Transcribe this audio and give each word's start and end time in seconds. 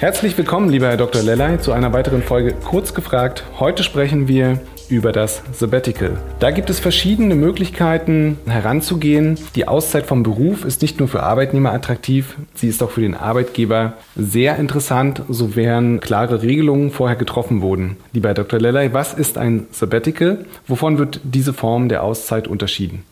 Herzlich 0.00 0.38
willkommen, 0.38 0.70
lieber 0.70 0.88
Herr 0.88 0.96
Dr. 0.96 1.22
Lellay, 1.22 1.58
zu 1.58 1.72
einer 1.72 1.92
weiteren 1.92 2.22
Folge 2.22 2.54
Kurz 2.54 2.94
gefragt. 2.94 3.44
Heute 3.58 3.82
sprechen 3.82 4.28
wir 4.28 4.58
über 4.88 5.12
das 5.12 5.42
Sabbatical. 5.52 6.16
Da 6.38 6.52
gibt 6.52 6.70
es 6.70 6.80
verschiedene 6.80 7.34
Möglichkeiten 7.34 8.38
heranzugehen. 8.46 9.38
Die 9.56 9.68
Auszeit 9.68 10.06
vom 10.06 10.22
Beruf 10.22 10.64
ist 10.64 10.80
nicht 10.80 11.00
nur 11.00 11.08
für 11.08 11.22
Arbeitnehmer 11.22 11.74
attraktiv, 11.74 12.38
sie 12.54 12.68
ist 12.68 12.82
auch 12.82 12.92
für 12.92 13.02
den 13.02 13.14
Arbeitgeber 13.14 13.92
sehr 14.16 14.56
interessant, 14.56 15.20
sofern 15.28 16.00
klare 16.00 16.40
Regelungen 16.40 16.92
vorher 16.92 17.16
getroffen 17.16 17.60
wurden. 17.60 17.98
Lieber 18.14 18.30
Herr 18.30 18.36
Dr. 18.36 18.58
Lellay, 18.58 18.94
was 18.94 19.12
ist 19.12 19.36
ein 19.36 19.66
Sabbatical? 19.70 20.46
Wovon 20.66 20.96
wird 20.96 21.20
diese 21.24 21.52
Form 21.52 21.90
der 21.90 22.04
Auszeit 22.04 22.48
unterschieden? 22.48 23.04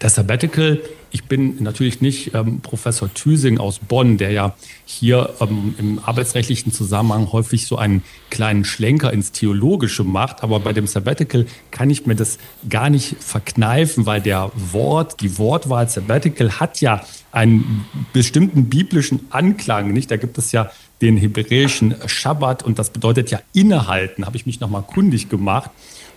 Das 0.00 0.16
Sabbatical, 0.16 0.80
ich 1.12 1.24
bin 1.26 1.62
natürlich 1.62 2.00
nicht 2.00 2.34
ähm, 2.34 2.60
Professor 2.60 3.12
Thüsing 3.14 3.58
aus 3.58 3.78
Bonn, 3.78 4.18
der 4.18 4.32
ja 4.32 4.56
hier 4.84 5.34
ähm, 5.40 5.76
im 5.78 6.00
arbeitsrechtlichen 6.00 6.72
Zusammenhang 6.72 7.30
häufig 7.30 7.68
so 7.68 7.76
einen 7.76 8.02
kleinen 8.28 8.64
Schlenker 8.64 9.12
ins 9.12 9.30
Theologische 9.30 10.02
macht. 10.02 10.42
Aber 10.42 10.58
bei 10.58 10.72
dem 10.72 10.88
Sabbatical 10.88 11.46
kann 11.70 11.88
ich 11.88 12.04
mir 12.04 12.16
das 12.16 12.38
gar 12.68 12.90
nicht 12.90 13.14
verkneifen, 13.20 14.06
weil 14.06 14.20
der 14.20 14.50
Wort, 14.56 15.20
die 15.20 15.38
Wortwahl 15.38 15.88
Sabbatical 15.88 16.58
hat 16.58 16.80
ja 16.80 17.06
einen 17.30 17.86
bestimmten 18.12 18.68
biblischen 18.68 19.26
Anklang. 19.30 19.92
Nicht? 19.92 20.10
Da 20.10 20.16
gibt 20.16 20.36
es 20.36 20.50
ja 20.50 20.72
den 21.00 21.16
hebräischen 21.16 21.94
Schabbat 22.06 22.64
und 22.64 22.80
das 22.80 22.90
bedeutet 22.90 23.30
ja 23.30 23.38
innehalten, 23.52 24.26
habe 24.26 24.36
ich 24.36 24.46
mich 24.46 24.58
nochmal 24.58 24.82
kundig 24.82 25.28
gemacht. 25.28 25.70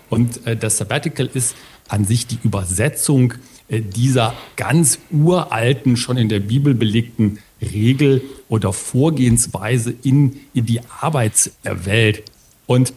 Und 0.09 0.47
äh, 0.47 0.57
das 0.57 0.77
Sabbatical 0.79 1.29
ist 1.31 1.55
an 1.87 2.05
sich 2.05 2.25
die 2.25 2.39
Übersetzung 2.43 3.35
dieser 3.69 4.33
ganz 4.55 4.99
uralten, 5.11 5.95
schon 5.95 6.17
in 6.17 6.29
der 6.29 6.39
Bibel 6.39 6.73
belegten 6.73 7.39
Regel 7.61 8.21
oder 8.47 8.73
Vorgehensweise 8.73 9.93
in, 10.03 10.39
in 10.53 10.65
die 10.65 10.81
Arbeitswelt. 11.01 12.23
Und 12.65 12.93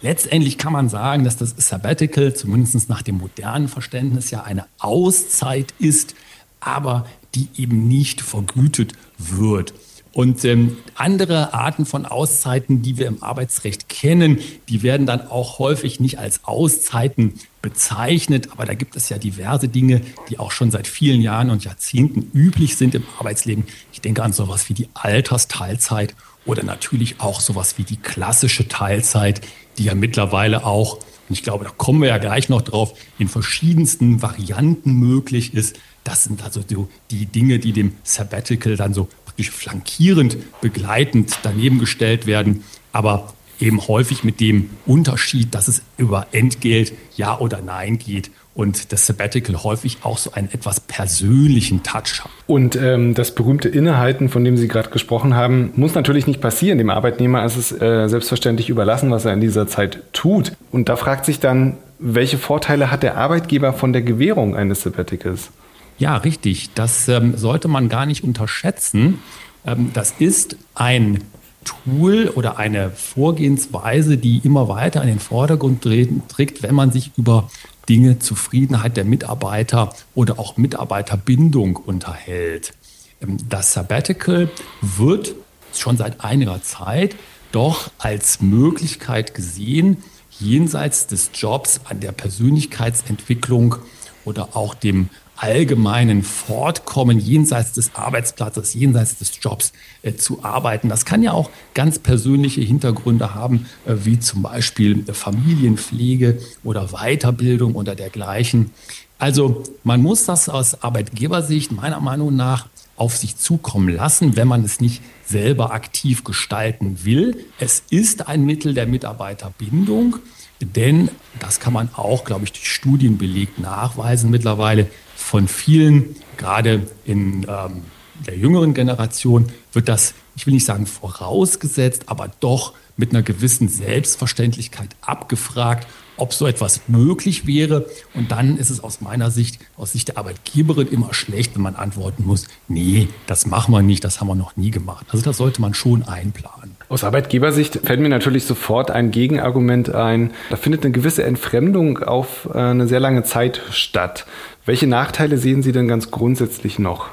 letztendlich 0.00 0.58
kann 0.58 0.72
man 0.72 0.88
sagen, 0.88 1.24
dass 1.24 1.36
das 1.36 1.54
Sabbatical, 1.56 2.34
zumindest 2.34 2.88
nach 2.88 3.02
dem 3.02 3.18
modernen 3.18 3.68
Verständnis, 3.68 4.30
ja 4.30 4.42
eine 4.42 4.66
Auszeit 4.78 5.72
ist, 5.78 6.14
aber 6.60 7.06
die 7.34 7.48
eben 7.56 7.86
nicht 7.86 8.20
vergütet 8.20 8.92
wird. 9.18 9.72
Und 10.12 10.44
ähm, 10.44 10.76
andere 10.94 11.54
Arten 11.54 11.86
von 11.86 12.04
Auszeiten, 12.04 12.82
die 12.82 12.98
wir 12.98 13.06
im 13.06 13.22
Arbeitsrecht 13.22 13.88
kennen, 13.88 14.40
die 14.68 14.82
werden 14.82 15.06
dann 15.06 15.22
auch 15.22 15.58
häufig 15.58 16.00
nicht 16.00 16.18
als 16.18 16.44
Auszeiten 16.44 17.34
bezeichnet. 17.62 18.50
Aber 18.52 18.66
da 18.66 18.74
gibt 18.74 18.96
es 18.96 19.08
ja 19.08 19.18
diverse 19.18 19.68
Dinge, 19.68 20.02
die 20.28 20.38
auch 20.38 20.50
schon 20.50 20.70
seit 20.70 20.86
vielen 20.86 21.22
Jahren 21.22 21.50
und 21.50 21.64
Jahrzehnten 21.64 22.30
üblich 22.34 22.76
sind 22.76 22.94
im 22.94 23.04
Arbeitsleben. 23.18 23.64
Ich 23.92 24.00
denke 24.00 24.22
an 24.22 24.32
sowas 24.32 24.68
wie 24.68 24.74
die 24.74 24.88
Altersteilzeit 24.94 26.14
oder 26.44 26.64
natürlich 26.64 27.20
auch 27.20 27.40
sowas 27.40 27.78
wie 27.78 27.84
die 27.84 27.96
klassische 27.96 28.68
Teilzeit, 28.68 29.40
die 29.78 29.84
ja 29.84 29.94
mittlerweile 29.94 30.66
auch, 30.66 30.96
und 30.96 31.38
ich 31.38 31.42
glaube, 31.42 31.64
da 31.64 31.70
kommen 31.70 32.02
wir 32.02 32.08
ja 32.08 32.18
gleich 32.18 32.48
noch 32.48 32.62
drauf, 32.62 32.98
in 33.18 33.28
verschiedensten 33.28 34.22
Varianten 34.22 34.94
möglich 34.94 35.54
ist. 35.54 35.78
Das 36.04 36.24
sind 36.24 36.42
also 36.42 36.62
so 36.68 36.88
die 37.10 37.26
Dinge, 37.26 37.60
die 37.60 37.72
dem 37.72 37.94
Sabbatical 38.02 38.76
dann 38.76 38.92
so 38.92 39.08
praktisch 39.24 39.50
flankierend, 39.50 40.36
begleitend 40.60 41.38
daneben 41.42 41.78
gestellt 41.78 42.26
werden, 42.26 42.64
aber 42.92 43.32
eben 43.62 43.86
häufig 43.88 44.24
mit 44.24 44.40
dem 44.40 44.70
Unterschied, 44.86 45.54
dass 45.54 45.68
es 45.68 45.82
über 45.96 46.26
Entgelt 46.32 46.92
Ja 47.16 47.38
oder 47.38 47.62
Nein 47.62 47.98
geht 47.98 48.30
und 48.54 48.92
das 48.92 49.06
Sabbatical 49.06 49.62
häufig 49.62 49.98
auch 50.02 50.18
so 50.18 50.32
einen 50.32 50.52
etwas 50.52 50.80
persönlichen 50.80 51.82
Touch 51.82 52.20
hat. 52.22 52.30
Und 52.46 52.76
ähm, 52.76 53.14
das 53.14 53.34
berühmte 53.34 53.68
Innehalten, 53.68 54.28
von 54.28 54.44
dem 54.44 54.56
Sie 54.56 54.68
gerade 54.68 54.90
gesprochen 54.90 55.34
haben, 55.34 55.70
muss 55.76 55.94
natürlich 55.94 56.26
nicht 56.26 56.40
passieren. 56.40 56.76
Dem 56.76 56.90
Arbeitnehmer 56.90 57.44
ist 57.44 57.56
es 57.56 57.72
äh, 57.72 58.08
selbstverständlich 58.08 58.68
überlassen, 58.68 59.10
was 59.10 59.24
er 59.24 59.32
in 59.32 59.40
dieser 59.40 59.66
Zeit 59.66 60.02
tut. 60.12 60.52
Und 60.70 60.88
da 60.88 60.96
fragt 60.96 61.24
sich 61.24 61.40
dann, 61.40 61.78
welche 61.98 62.36
Vorteile 62.36 62.90
hat 62.90 63.02
der 63.02 63.16
Arbeitgeber 63.16 63.72
von 63.72 63.92
der 63.92 64.02
Gewährung 64.02 64.54
eines 64.54 64.82
Sabbaticals? 64.82 65.50
Ja, 65.98 66.16
richtig. 66.16 66.70
Das 66.74 67.08
ähm, 67.08 67.36
sollte 67.36 67.68
man 67.68 67.88
gar 67.88 68.06
nicht 68.06 68.24
unterschätzen. 68.24 69.20
Ähm, 69.64 69.90
das 69.94 70.14
ist 70.18 70.56
ein 70.74 71.22
Tool 71.64 72.28
oder 72.28 72.58
eine 72.58 72.90
Vorgehensweise, 72.90 74.18
die 74.18 74.40
immer 74.44 74.68
weiter 74.68 75.02
in 75.02 75.08
den 75.08 75.20
Vordergrund 75.20 75.82
trägt, 75.82 76.62
wenn 76.62 76.74
man 76.74 76.92
sich 76.92 77.12
über 77.16 77.50
Dinge 77.88 78.18
Zufriedenheit 78.18 78.96
der 78.96 79.04
Mitarbeiter 79.04 79.92
oder 80.14 80.38
auch 80.38 80.56
Mitarbeiterbindung 80.56 81.76
unterhält. 81.76 82.74
Ähm, 83.20 83.38
das 83.48 83.72
Sabbatical 83.72 84.50
wird 84.80 85.34
schon 85.74 85.96
seit 85.96 86.22
einiger 86.22 86.62
Zeit 86.62 87.16
doch 87.50 87.90
als 87.98 88.40
Möglichkeit 88.40 89.34
gesehen, 89.34 89.98
jenseits 90.38 91.06
des 91.06 91.30
Jobs 91.34 91.80
an 91.84 92.00
der 92.00 92.12
Persönlichkeitsentwicklung 92.12 93.76
oder 94.24 94.56
auch 94.56 94.74
dem 94.74 95.08
allgemeinen 95.42 96.22
Fortkommen 96.22 97.18
jenseits 97.18 97.72
des 97.72 97.96
Arbeitsplatzes, 97.96 98.74
jenseits 98.74 99.18
des 99.18 99.32
Jobs 99.40 99.72
äh, 100.02 100.14
zu 100.14 100.44
arbeiten. 100.44 100.88
Das 100.88 101.04
kann 101.04 101.20
ja 101.20 101.32
auch 101.32 101.50
ganz 101.74 101.98
persönliche 101.98 102.60
Hintergründe 102.60 103.34
haben, 103.34 103.66
äh, 103.84 103.94
wie 104.04 104.20
zum 104.20 104.42
Beispiel 104.42 105.04
Familienpflege 105.12 106.38
oder 106.62 106.92
Weiterbildung 106.92 107.74
oder 107.74 107.96
dergleichen. 107.96 108.70
Also 109.18 109.64
man 109.82 110.00
muss 110.00 110.26
das 110.26 110.48
aus 110.48 110.80
Arbeitgebersicht 110.80 111.72
meiner 111.72 112.00
Meinung 112.00 112.36
nach 112.36 112.68
auf 112.94 113.16
sich 113.16 113.36
zukommen 113.36 113.88
lassen, 113.88 114.36
wenn 114.36 114.46
man 114.46 114.62
es 114.62 114.80
nicht 114.80 115.02
selber 115.26 115.72
aktiv 115.72 116.22
gestalten 116.22 117.04
will. 117.04 117.46
Es 117.58 117.82
ist 117.90 118.28
ein 118.28 118.44
Mittel 118.44 118.74
der 118.74 118.86
Mitarbeiterbindung, 118.86 120.18
denn 120.60 121.10
das 121.40 121.58
kann 121.58 121.72
man 121.72 121.88
auch, 121.94 122.22
glaube 122.22 122.44
ich, 122.44 122.52
durch 122.52 122.70
Studien 122.70 123.18
belegt 123.18 123.58
nachweisen 123.58 124.30
mittlerweile 124.30 124.88
von 125.22 125.48
vielen, 125.48 126.16
gerade 126.36 126.86
in 127.04 127.46
ähm, 127.48 127.82
der 128.26 128.36
jüngeren 128.36 128.74
Generation, 128.74 129.46
wird 129.72 129.88
das, 129.88 130.14
ich 130.36 130.46
will 130.46 130.54
nicht 130.54 130.66
sagen 130.66 130.86
vorausgesetzt, 130.86 132.04
aber 132.06 132.30
doch 132.40 132.74
mit 132.96 133.10
einer 133.10 133.22
gewissen 133.22 133.68
Selbstverständlichkeit 133.68 134.90
abgefragt, 135.00 135.86
ob 136.16 136.34
so 136.34 136.46
etwas 136.46 136.82
möglich 136.88 137.46
wäre. 137.46 137.86
Und 138.14 138.30
dann 138.30 138.56
ist 138.58 138.70
es 138.70 138.84
aus 138.84 139.00
meiner 139.00 139.30
Sicht, 139.30 139.58
aus 139.76 139.92
Sicht 139.92 140.08
der 140.08 140.18
Arbeitgeberin 140.18 140.88
immer 140.88 141.14
schlecht, 141.14 141.54
wenn 141.54 141.62
man 141.62 141.74
antworten 141.74 142.24
muss, 142.24 142.46
nee, 142.68 143.08
das 143.26 143.46
machen 143.46 143.72
wir 143.72 143.82
nicht, 143.82 144.04
das 144.04 144.20
haben 144.20 144.28
wir 144.28 144.34
noch 144.34 144.56
nie 144.56 144.70
gemacht. 144.70 145.06
Also 145.08 145.24
das 145.24 145.38
sollte 145.38 145.60
man 145.60 145.74
schon 145.74 146.02
einplanen. 146.02 146.76
Aus 146.88 147.02
Arbeitgebersicht 147.02 147.80
fällt 147.82 148.00
mir 148.00 148.10
natürlich 148.10 148.44
sofort 148.44 148.90
ein 148.90 149.10
Gegenargument 149.10 149.94
ein. 149.94 150.32
Da 150.50 150.56
findet 150.56 150.84
eine 150.84 150.92
gewisse 150.92 151.24
Entfremdung 151.24 151.98
auf 151.98 152.48
äh, 152.52 152.58
eine 152.58 152.86
sehr 152.86 153.00
lange 153.00 153.22
Zeit 153.24 153.62
statt. 153.70 154.26
Welche 154.64 154.86
Nachteile 154.86 155.38
sehen 155.38 155.62
Sie 155.62 155.72
denn 155.72 155.88
ganz 155.88 156.12
grundsätzlich 156.12 156.78
noch? 156.78 157.08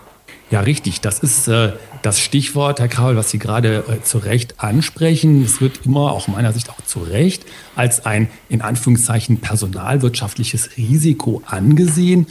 Ja, 0.51 0.59
richtig. 0.61 1.01
Das 1.01 1.19
ist 1.19 1.47
äh, 1.47 1.73
das 2.03 2.19
Stichwort, 2.19 2.79
Herr 2.79 2.87
Kraul, 2.87 3.15
was 3.15 3.31
Sie 3.31 3.39
gerade 3.39 3.83
äh, 3.87 4.03
zu 4.03 4.19
Recht 4.19 4.59
ansprechen. 4.59 5.43
Es 5.43 5.59
wird 5.59 5.85
immer, 5.85 6.11
auch 6.11 6.27
meiner 6.27 6.53
Sicht 6.53 6.69
auch 6.69 6.81
zu 6.81 6.99
Recht, 6.99 7.45
als 7.75 8.05
ein 8.05 8.29
in 8.49 8.61
Anführungszeichen 8.61 9.37
personalwirtschaftliches 9.37 10.77
Risiko 10.77 11.41
angesehen. 11.47 12.27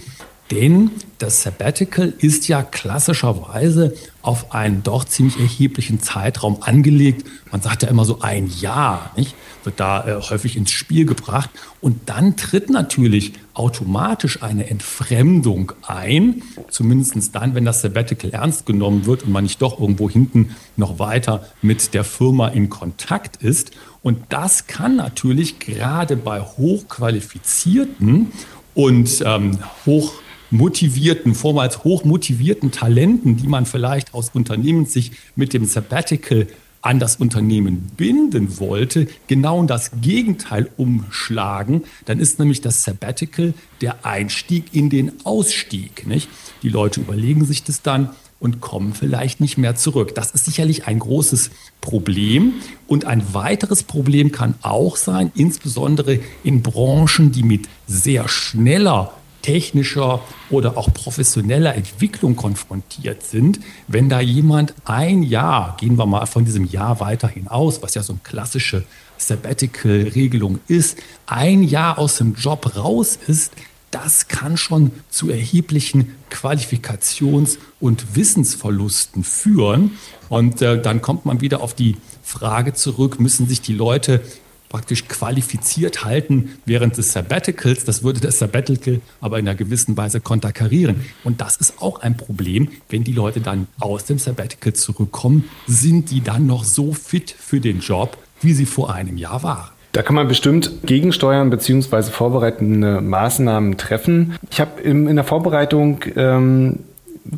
Denn 0.50 0.93
das 1.19 1.43
Sabbatical 1.43 2.15
ist 2.19 2.49
ja 2.49 2.62
klassischerweise 2.62 3.95
auf 4.23 4.55
einen 4.55 4.83
doch 4.83 5.05
ziemlich 5.05 5.39
erheblichen 5.39 6.00
Zeitraum 6.00 6.62
angelegt. 6.62 7.27
Man 7.50 7.61
sagt 7.61 7.83
ja 7.83 7.89
immer 7.89 8.05
so 8.05 8.21
ein 8.21 8.47
Jahr, 8.47 9.12
nicht? 9.17 9.35
wird 9.65 9.81
da 9.81 10.06
äh, 10.06 10.21
häufig 10.23 10.56
ins 10.56 10.71
Spiel 10.71 11.05
gebracht. 11.05 11.50
Und 11.83 12.09
dann 12.09 12.37
tritt 12.37 12.71
natürlich 12.71 13.35
automatisch 13.53 14.43
eine 14.43 14.71
Entfremdung 14.71 15.73
ein, 15.87 16.43
zumindest 16.71 17.35
dann, 17.35 17.55
wenn 17.55 17.67
das 17.67 17.83
Sabbatical 17.83 18.31
ernst 18.31 18.65
genommen 18.65 19.05
wird 19.05 19.25
und 19.25 19.33
man 19.33 19.45
nicht 19.45 19.61
doch 19.61 19.79
irgendwo 19.79 20.09
hinten 20.09 20.56
noch 20.77 20.99
weiter 20.99 21.47
mit 21.61 21.93
der 21.93 22.05
Firma 22.05 22.49
in 22.49 22.71
Kontakt 22.71 23.43
ist. 23.43 23.73
Und 24.03 24.21
das 24.31 24.67
kann 24.67 24.97
natürlich 24.97 25.59
gerade 25.59 26.17
bei 26.17 26.41
hochqualifizierten 26.41 28.33
und 28.75 29.23
ähm, 29.27 29.59
hoch 29.85 30.15
motivierten, 30.50 31.35
vormals 31.35 31.85
hochmotivierten 31.85 32.71
Talenten, 32.71 33.37
die 33.37 33.47
man 33.47 33.67
vielleicht 33.67 34.15
aus 34.15 34.31
Unternehmenssicht 34.33 35.15
mit 35.37 35.53
dem 35.53 35.65
Sabbatical 35.65 36.47
an 36.81 37.00
das 37.00 37.17
Unternehmen 37.17 37.91
binden 37.97 38.59
wollte, 38.61 39.09
genau 39.27 39.62
das 39.65 39.91
Gegenteil 40.00 40.71
umschlagen. 40.77 41.83
Dann 42.05 42.21
ist 42.21 42.39
nämlich 42.39 42.61
das 42.61 42.85
Sabbatical 42.85 43.53
der 43.81 44.06
Einstieg 44.06 44.73
in 44.73 44.89
den 44.89 45.12
Ausstieg. 45.25 46.06
Nicht? 46.06 46.29
Die 46.62 46.69
Leute 46.69 47.00
überlegen 47.00 47.45
sich 47.45 47.65
das 47.65 47.83
dann 47.83 48.11
und 48.41 48.61
kommen 48.61 48.95
vielleicht 48.95 49.41
nicht 49.41 49.59
mehr 49.59 49.75
zurück. 49.75 50.15
Das 50.15 50.31
ist 50.31 50.45
sicherlich 50.45 50.87
ein 50.87 51.00
großes 51.00 51.50
Problem. 51.81 52.55
Und 52.87 53.05
ein 53.05 53.35
weiteres 53.35 53.83
Problem 53.83 54.31
kann 54.31 54.55
auch 54.62 54.97
sein, 54.97 55.33
insbesondere 55.35 56.21
in 56.45 56.62
Branchen, 56.62 57.33
die 57.33 57.43
mit 57.43 57.69
sehr 57.87 58.29
schneller 58.29 59.12
technischer 59.49 60.21
oder 60.50 60.77
auch 60.77 60.93
professioneller 60.93 61.75
Entwicklung 61.75 62.37
konfrontiert 62.37 63.23
sind, 63.23 63.61
wenn 63.87 64.11
da 64.11 64.21
jemand 64.21 64.75
ein 64.85 65.23
Jahr, 65.23 65.75
gehen 65.81 65.97
wir 65.97 66.05
mal 66.05 66.27
von 66.27 66.45
diesem 66.45 66.67
Jahr 66.67 67.00
weiter 67.00 67.29
hinaus, 67.29 67.81
was 67.81 67.95
ja 67.95 68.03
so 68.03 68.12
eine 68.12 68.21
klassische 68.23 68.85
Sabbatical-Regelung 69.17 70.59
ist, 70.69 70.99
ein 71.25 71.62
Jahr 71.62 71.99
aus 71.99 72.19
dem 72.19 72.35
Job 72.35 72.77
raus 72.77 73.19
ist, 73.27 73.55
das 73.91 74.29
kann 74.29 74.59
schon 74.59 74.91
zu 75.09 75.31
erheblichen 75.31 76.15
Qualifikations- 76.31 77.56
und 77.81 78.17
Wissensverlusten 78.17 79.25
führen. 79.25 79.93
Und 80.29 80.61
äh, 80.61 80.79
dann 80.83 81.00
kommt 81.00 81.25
man 81.25 81.41
wieder 81.41 81.62
auf 81.62 81.73
die 81.73 81.97
Frage 82.23 82.75
zurück, 82.75 83.19
müssen 83.19 83.49
sich 83.49 83.62
die 83.62 83.73
Leute 83.73 84.21
praktisch 84.69 85.09
qualifiziert 85.09 86.05
halten 86.05 86.59
während 86.65 86.97
des 86.97 87.12
Sabbaticals. 87.12 87.85
Das 87.85 88.03
würde 88.03 88.20
das 88.20 88.38
Sabbatical 88.38 89.00
aber 89.20 89.38
in 89.38 89.49
einer 89.49 89.56
gewissen 89.56 89.97
Weise 89.97 90.20
konterkarieren. 90.20 91.05
Und 91.25 91.41
das 91.41 91.56
ist 91.56 91.81
auch 91.81 92.00
ein 92.00 92.17
Problem, 92.17 92.69
wenn 92.88 93.05
die 93.05 93.12
Leute 93.12 93.41
dann 93.41 93.67
aus 93.81 94.05
dem 94.05 94.19
Sabbatical 94.19 94.73
zurückkommen, 94.73 95.44
sind 95.67 96.11
die 96.11 96.23
dann 96.23 96.47
noch 96.47 96.65
so 96.65 96.93
fit 96.93 97.31
für 97.31 97.61
den 97.61 97.81
Job, 97.81 98.19
wie 98.41 98.53
sie 98.53 98.67
vor 98.67 98.93
einem 98.93 99.17
Jahr 99.17 99.43
waren. 99.43 99.70
Da 99.93 100.03
kann 100.03 100.15
man 100.15 100.29
bestimmt 100.29 100.71
gegensteuern 100.85 101.50
bzw. 101.50 102.03
vorbereitende 102.03 103.00
Maßnahmen 103.00 103.79
treffen. 103.79 104.37
Ich 104.50 104.61
habe 104.61 104.81
in 104.82 105.14
der 105.17 105.25
Vorbereitung 105.25 106.05
ähm, 106.14 106.81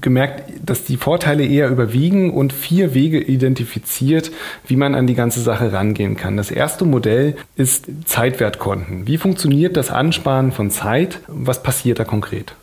gemerkt, 0.00 0.44
dass 0.64 0.84
die 0.84 0.96
Vorteile 0.96 1.44
eher 1.44 1.68
überwiegen 1.68 2.32
und 2.32 2.52
vier 2.52 2.94
Wege 2.94 3.20
identifiziert, 3.20 4.30
wie 4.66 4.76
man 4.76 4.94
an 4.94 5.06
die 5.06 5.14
ganze 5.14 5.40
Sache 5.40 5.72
rangehen 5.72 6.16
kann. 6.16 6.36
Das 6.36 6.50
erste 6.50 6.84
Modell 6.84 7.36
ist 7.56 7.86
Zeitwertkonten. 8.04 9.06
Wie 9.06 9.18
funktioniert 9.18 9.76
das 9.76 9.90
Ansparen 9.90 10.52
von 10.52 10.70
Zeit? 10.70 11.20
Was 11.26 11.62
passiert 11.62 11.98
da 11.98 12.04
konkret? 12.04 12.54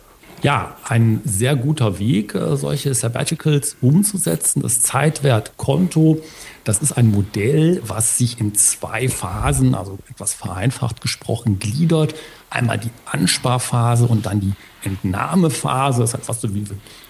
Ja, 0.42 0.76
ein 0.84 1.20
sehr 1.24 1.56
guter 1.56 1.98
Weg, 1.98 2.34
äh, 2.34 2.56
solche 2.56 2.94
Sabbaticals 2.94 3.76
umzusetzen. 3.80 4.62
Das 4.62 4.80
Zeitwertkonto, 4.82 6.20
das 6.68 6.80
ist 6.80 6.92
ein 6.92 7.10
Modell, 7.10 7.80
was 7.86 8.18
sich 8.18 8.38
in 8.38 8.54
zwei 8.54 9.08
Phasen, 9.08 9.74
also 9.74 9.98
etwas 10.10 10.34
vereinfacht 10.34 11.00
gesprochen, 11.00 11.58
gliedert. 11.58 12.14
Einmal 12.50 12.76
die 12.76 12.90
Ansparphase 13.06 14.06
und 14.06 14.26
dann 14.26 14.40
die 14.40 14.52
Entnahmephase. 14.82 16.02
Das 16.02 16.12
hat 16.12 16.26
fast 16.26 16.42
so 16.42 16.54
wie 16.54 16.66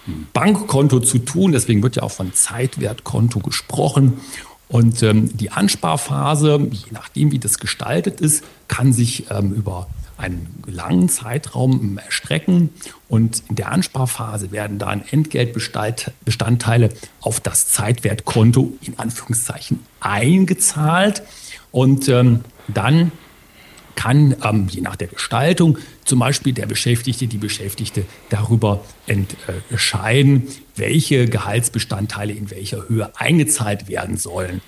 ein 0.07 0.27
Bankkonto 0.31 1.01
zu 1.01 1.19
tun. 1.19 1.51
Deswegen 1.51 1.83
wird 1.83 1.97
ja 1.97 2.03
auch 2.03 2.11
von 2.11 2.33
Zeitwertkonto 2.33 3.39
gesprochen. 3.41 4.21
Und 4.69 5.03
ähm, 5.03 5.35
die 5.35 5.51
Ansparphase, 5.51 6.65
je 6.71 6.91
nachdem, 6.91 7.33
wie 7.33 7.39
das 7.39 7.57
gestaltet 7.57 8.21
ist, 8.21 8.45
kann 8.69 8.93
sich 8.93 9.29
ähm, 9.29 9.51
über 9.51 9.87
einen 10.19 10.63
langen 10.67 11.09
Zeitraum 11.09 11.97
erstrecken. 11.97 12.69
Und 13.07 13.43
in 13.49 13.55
der 13.55 13.71
Ansparphase 13.71 14.51
werden 14.51 14.77
dann 14.77 15.03
Entgeltbestandteile 15.09 16.89
auf 17.21 17.39
das 17.39 17.69
Zeitwertkonto 17.69 18.73
in 18.81 18.99
Anführungszeichen 18.99 19.79
eingezahlt. 19.99 21.23
Und 21.71 22.09
ähm, 22.09 22.41
dann 22.67 23.11
kann, 23.95 24.35
ähm, 24.45 24.67
je 24.69 24.81
nach 24.81 24.95
der 24.95 25.07
Gestaltung, 25.07 25.77
zum 26.05 26.19
Beispiel 26.19 26.53
der 26.53 26.67
Beschäftigte, 26.67 27.27
die 27.27 27.37
Beschäftigte 27.37 28.05
darüber 28.29 28.83
entscheiden, 29.07 30.47
welche 30.77 31.25
Gehaltsbestandteile 31.27 32.31
in 32.31 32.49
welcher 32.49 32.87
Höhe 32.87 33.11
eingezahlt 33.17 33.89
werden 33.89 34.15
sollen. 34.15 34.61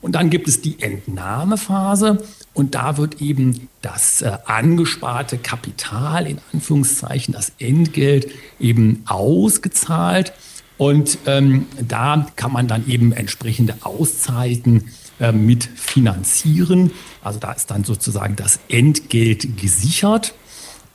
Und 0.00 0.12
dann 0.12 0.30
gibt 0.30 0.48
es 0.48 0.62
die 0.62 0.80
Entnahmephase 0.80 2.24
und 2.54 2.74
da 2.74 2.96
wird 2.96 3.20
eben 3.20 3.68
das 3.82 4.22
äh, 4.22 4.32
angesparte 4.46 5.38
Kapital, 5.38 6.26
in 6.26 6.38
Anführungszeichen, 6.52 7.32
das 7.34 7.52
Entgelt 7.58 8.28
eben 8.58 9.02
ausgezahlt. 9.06 10.32
Und 10.78 11.18
ähm, 11.26 11.66
da 11.86 12.26
kann 12.36 12.52
man 12.52 12.66
dann 12.66 12.88
eben 12.88 13.12
entsprechende 13.12 13.74
Auszeiten 13.82 14.86
äh, 15.20 15.32
mit 15.32 15.64
finanzieren. 15.64 16.92
Also 17.22 17.38
da 17.38 17.52
ist 17.52 17.70
dann 17.70 17.84
sozusagen 17.84 18.36
das 18.36 18.58
Entgelt 18.68 19.58
gesichert. 19.58 20.34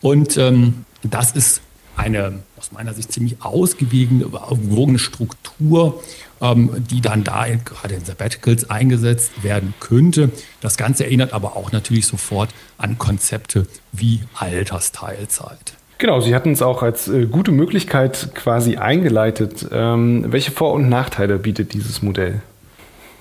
Und 0.01 0.37
ähm, 0.37 0.85
das 1.03 1.33
ist 1.33 1.61
eine 1.95 2.39
aus 2.57 2.71
meiner 2.71 2.93
Sicht 2.93 3.11
ziemlich 3.11 3.37
ausgewogene 3.41 4.99
Struktur, 4.99 6.01
ähm, 6.41 6.71
die 6.89 7.01
dann 7.01 7.23
da 7.23 7.45
gerade 7.47 7.95
in 7.95 8.05
Sabbaticals 8.05 8.69
eingesetzt 8.69 9.43
werden 9.43 9.73
könnte. 9.79 10.29
Das 10.61 10.77
Ganze 10.77 11.05
erinnert 11.05 11.33
aber 11.33 11.55
auch 11.55 11.71
natürlich 11.71 12.07
sofort 12.07 12.49
an 12.77 12.97
Konzepte 12.97 13.67
wie 13.91 14.21
Altersteilzeit. 14.35 15.73
Genau, 15.97 16.19
Sie 16.19 16.35
hatten 16.35 16.51
es 16.51 16.61
auch 16.61 16.83
als 16.83 17.07
äh, 17.07 17.25
gute 17.25 17.51
Möglichkeit 17.51 18.31
quasi 18.35 18.75
eingeleitet. 18.75 19.67
Ähm, 19.71 20.25
welche 20.27 20.51
Vor- 20.51 20.73
und 20.73 20.89
Nachteile 20.89 21.37
bietet 21.37 21.73
dieses 21.73 22.01
Modell? 22.01 22.41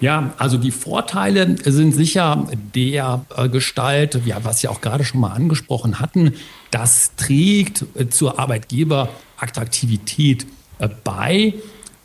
Ja, 0.04 0.34
also 0.36 0.58
die 0.58 0.70
Vorteile 0.70 1.56
sind 1.64 1.94
sicher 1.94 2.46
der 2.74 3.24
äh, 3.34 3.48
Gestalt, 3.48 4.20
ja, 4.26 4.44
was 4.44 4.60
Sie 4.60 4.68
auch 4.68 4.82
gerade 4.82 5.02
schon 5.02 5.22
mal 5.22 5.32
angesprochen 5.32 5.98
hatten, 5.98 6.34
das 6.70 7.12
trägt 7.16 7.86
äh, 7.94 8.10
zur 8.10 8.38
Arbeitgeberattraktivität 8.38 10.44
äh, 10.78 10.90
bei. 11.04 11.54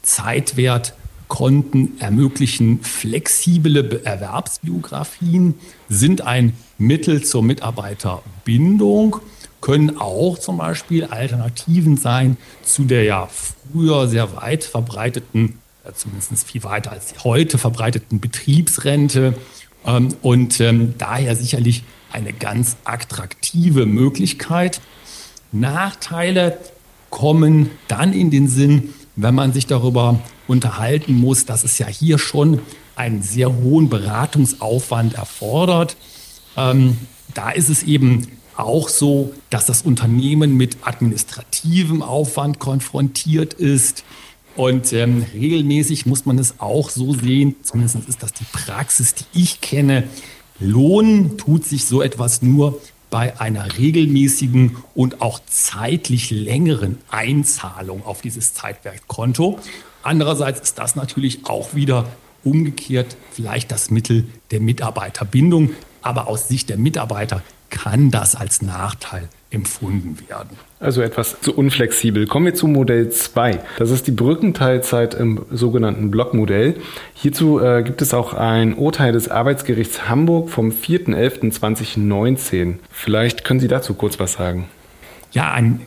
Zeitwertkonten 0.01 1.99
ermöglichen 1.99 2.81
flexible 2.83 3.99
Erwerbsbiografien, 4.05 5.55
sind 5.89 6.21
ein 6.21 6.53
Mittel 6.77 7.25
zur 7.25 7.43
Mitarbeiterbindung, 7.43 9.17
können 9.59 9.99
auch 9.99 10.37
zum 10.37 10.55
Beispiel 10.55 11.03
Alternativen 11.03 11.97
sein 11.97 12.37
zu 12.63 12.85
der 12.85 13.03
ja 13.03 13.27
früher 13.27 14.07
sehr 14.07 14.37
weit 14.37 14.63
verbreiteten, 14.63 15.59
zumindest 15.95 16.47
viel 16.47 16.63
weiter 16.63 16.91
als 16.91 17.23
heute 17.23 17.57
verbreiteten 17.57 18.19
Betriebsrente 18.19 19.35
ähm, 19.85 20.09
und 20.21 20.59
ähm, 20.59 20.95
daher 20.97 21.35
sicherlich 21.35 21.83
eine 22.11 22.33
ganz 22.33 22.77
attraktive 22.83 23.85
Möglichkeit. 23.85 24.81
Nachteile 25.51 26.57
kommen 27.09 27.71
dann 27.87 28.13
in 28.13 28.29
den 28.31 28.47
Sinn, 28.47 28.93
wenn 29.15 29.35
man 29.35 29.53
sich 29.53 29.67
darüber 29.67 30.19
unterhalten 30.47 31.13
muss, 31.13 31.45
dass 31.45 31.63
es 31.63 31.77
ja 31.77 31.87
hier 31.87 32.17
schon 32.17 32.61
einen 32.95 33.21
sehr 33.21 33.55
hohen 33.55 33.89
Beratungsaufwand 33.89 35.13
erfordert. 35.13 35.95
Ähm, 36.57 36.97
da 37.33 37.51
ist 37.51 37.69
es 37.69 37.83
eben 37.83 38.27
auch 38.55 38.89
so, 38.89 39.33
dass 39.49 39.65
das 39.65 39.83
Unternehmen 39.83 40.57
mit 40.57 40.77
administrativem 40.81 42.01
Aufwand 42.01 42.59
konfrontiert 42.59 43.53
ist. 43.53 44.03
Und 44.59 44.91
ähm, 44.91 45.25
regelmäßig 45.33 46.05
muss 46.05 46.25
man 46.25 46.37
es 46.37 46.59
auch 46.59 46.89
so 46.89 47.13
sehen, 47.13 47.55
zumindest 47.63 48.09
ist 48.09 48.21
das 48.21 48.33
die 48.33 48.43
Praxis, 48.43 49.15
die 49.15 49.23
ich 49.41 49.61
kenne, 49.61 50.03
Lohnen 50.59 51.37
tut 51.37 51.63
sich 51.63 51.85
so 51.85 52.01
etwas 52.01 52.41
nur 52.41 52.81
bei 53.09 53.39
einer 53.39 53.77
regelmäßigen 53.77 54.75
und 54.95 55.21
auch 55.21 55.39
zeitlich 55.47 56.29
längeren 56.29 56.97
Einzahlung 57.09 58.05
auf 58.05 58.21
dieses 58.21 58.53
Zeitwerkkonto. 58.53 59.59
Andererseits 60.03 60.59
ist 60.59 60.77
das 60.77 60.97
natürlich 60.97 61.45
auch 61.45 61.73
wieder 61.73 62.09
umgekehrt 62.43 63.15
vielleicht 63.31 63.71
das 63.71 63.91
Mittel 63.91 64.27
der 64.51 64.59
Mitarbeiterbindung. 64.59 65.69
Aber 66.01 66.27
aus 66.27 66.49
Sicht 66.49 66.67
der 66.67 66.77
Mitarbeiter 66.77 67.43
kann 67.69 68.11
das 68.11 68.35
als 68.35 68.61
Nachteil 68.61 69.29
empfunden 69.51 70.17
werden. 70.27 70.57
Also 70.79 71.01
etwas 71.01 71.41
zu 71.41 71.55
unflexibel. 71.55 72.27
Kommen 72.27 72.45
wir 72.45 72.53
zu 72.53 72.67
Modell 72.67 73.09
2. 73.09 73.59
Das 73.79 73.89
ist 73.89 74.07
die 74.07 74.11
Brückenteilzeit 74.11 75.15
im 75.15 75.45
sogenannten 75.51 76.11
Blockmodell. 76.11 76.75
Hierzu 77.15 77.59
äh, 77.59 77.83
gibt 77.83 78.01
es 78.01 78.13
auch 78.13 78.33
ein 78.33 78.75
Urteil 78.75 79.11
des 79.11 79.27
Arbeitsgerichts 79.27 80.07
Hamburg 80.07 80.49
vom 80.49 80.69
4.11.2019. 80.69 82.75
Vielleicht 82.91 83.43
können 83.43 83.59
Sie 83.59 83.67
dazu 83.67 83.95
kurz 83.95 84.19
was 84.19 84.33
sagen. 84.33 84.69
Ja, 85.31 85.51
ein, 85.51 85.81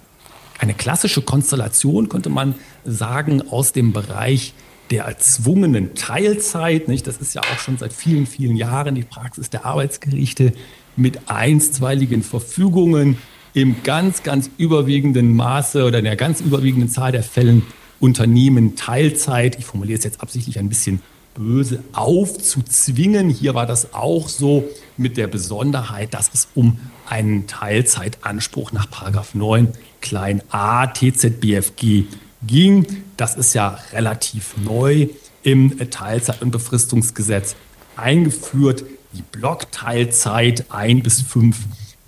eine 0.58 0.74
klassische 0.74 1.22
Konstellation 1.22 2.08
könnte 2.08 2.30
man 2.30 2.56
sagen 2.84 3.48
aus 3.48 3.72
dem 3.72 3.92
Bereich 3.92 4.54
der 4.90 5.04
erzwungenen 5.04 5.94
Teilzeit. 5.94 6.88
Nicht? 6.88 7.06
Das 7.06 7.18
ist 7.18 7.34
ja 7.34 7.42
auch 7.42 7.58
schon 7.58 7.78
seit 7.78 7.92
vielen, 7.92 8.26
vielen 8.26 8.56
Jahren 8.56 8.94
die 8.94 9.04
Praxis 9.04 9.50
der 9.50 9.64
Arbeitsgerichte 9.64 10.52
mit 10.96 11.30
einstweiligen 11.30 12.22
Verfügungen 12.22 13.18
im 13.54 13.82
ganz, 13.82 14.22
ganz 14.22 14.50
überwiegenden 14.56 15.34
Maße 15.34 15.84
oder 15.84 15.98
in 15.98 16.04
der 16.04 16.16
ganz 16.16 16.40
überwiegenden 16.40 16.88
Zahl 16.88 17.12
der 17.12 17.22
Fällen 17.22 17.62
Unternehmen 18.00 18.74
Teilzeit, 18.74 19.58
ich 19.58 19.64
formuliere 19.64 19.98
es 19.98 20.04
jetzt 20.04 20.20
absichtlich 20.20 20.58
ein 20.58 20.68
bisschen 20.68 21.00
böse 21.34 21.82
aufzuzwingen. 21.92 23.30
Hier 23.30 23.54
war 23.54 23.66
das 23.66 23.94
auch 23.94 24.28
so 24.28 24.68
mit 24.96 25.16
der 25.16 25.28
Besonderheit, 25.28 26.12
dass 26.12 26.30
es 26.34 26.48
um 26.54 26.78
einen 27.08 27.46
Teilzeitanspruch 27.46 28.72
nach 28.72 28.88
9 29.34 29.68
klein 30.00 30.42
a 30.50 30.88
TZBFG 30.88 32.04
ging. 32.46 32.86
Das 33.16 33.36
ist 33.36 33.54
ja 33.54 33.78
relativ 33.92 34.56
neu 34.62 35.08
im 35.42 35.78
Teilzeit- 35.90 36.42
und 36.42 36.50
Befristungsgesetz 36.50 37.56
eingeführt. 37.96 38.84
Die 39.14 39.22
Blockteilzeit 39.22 40.66
ein 40.70 41.02
bis 41.02 41.20
fünf 41.20 41.58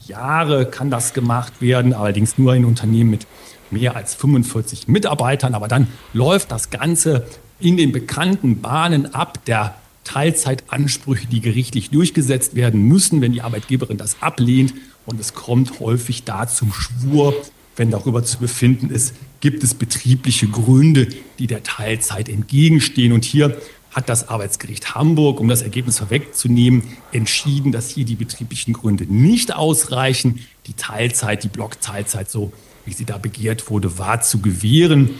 Jahre 0.06 0.66
kann 0.66 0.90
das 0.90 1.12
gemacht 1.14 1.60
werden, 1.60 1.92
allerdings 1.92 2.38
nur 2.38 2.54
in 2.54 2.64
Unternehmen 2.64 3.10
mit 3.10 3.26
mehr 3.70 3.96
als 3.96 4.14
45 4.14 4.88
Mitarbeitern. 4.88 5.54
Aber 5.54 5.68
dann 5.68 5.88
läuft 6.12 6.50
das 6.50 6.70
Ganze 6.70 7.26
in 7.60 7.76
den 7.76 7.92
bekannten 7.92 8.60
Bahnen 8.60 9.14
ab 9.14 9.44
der 9.46 9.74
Teilzeitansprüche, 10.04 11.26
die 11.26 11.40
gerichtlich 11.40 11.90
durchgesetzt 11.90 12.54
werden 12.54 12.82
müssen, 12.82 13.20
wenn 13.20 13.32
die 13.32 13.42
Arbeitgeberin 13.42 13.96
das 13.96 14.16
ablehnt. 14.20 14.74
Und 15.06 15.20
es 15.20 15.34
kommt 15.34 15.80
häufig 15.80 16.24
da 16.24 16.46
zum 16.46 16.72
Schwur, 16.72 17.34
wenn 17.76 17.90
darüber 17.90 18.22
zu 18.22 18.38
befinden 18.38 18.90
ist, 18.90 19.14
gibt 19.40 19.64
es 19.64 19.74
betriebliche 19.74 20.46
Gründe, 20.46 21.08
die 21.38 21.46
der 21.46 21.62
Teilzeit 21.62 22.28
entgegenstehen. 22.28 23.12
Und 23.12 23.24
hier 23.24 23.56
hat 23.94 24.08
das 24.08 24.28
Arbeitsgericht 24.28 24.94
Hamburg, 24.94 25.40
um 25.40 25.48
das 25.48 25.62
Ergebnis 25.62 25.98
vorwegzunehmen, 25.98 26.82
entschieden, 27.12 27.72
dass 27.72 27.88
hier 27.88 28.04
die 28.04 28.16
betrieblichen 28.16 28.74
Gründe 28.74 29.04
nicht 29.04 29.54
ausreichen, 29.54 30.40
die 30.66 30.74
Teilzeit, 30.74 31.44
die 31.44 31.48
Blockteilzeit, 31.48 32.28
so 32.28 32.52
wie 32.84 32.92
sie 32.92 33.04
da 33.04 33.18
begehrt 33.18 33.70
wurde, 33.70 33.96
war 33.96 34.20
zu 34.20 34.40
gewähren. 34.40 35.10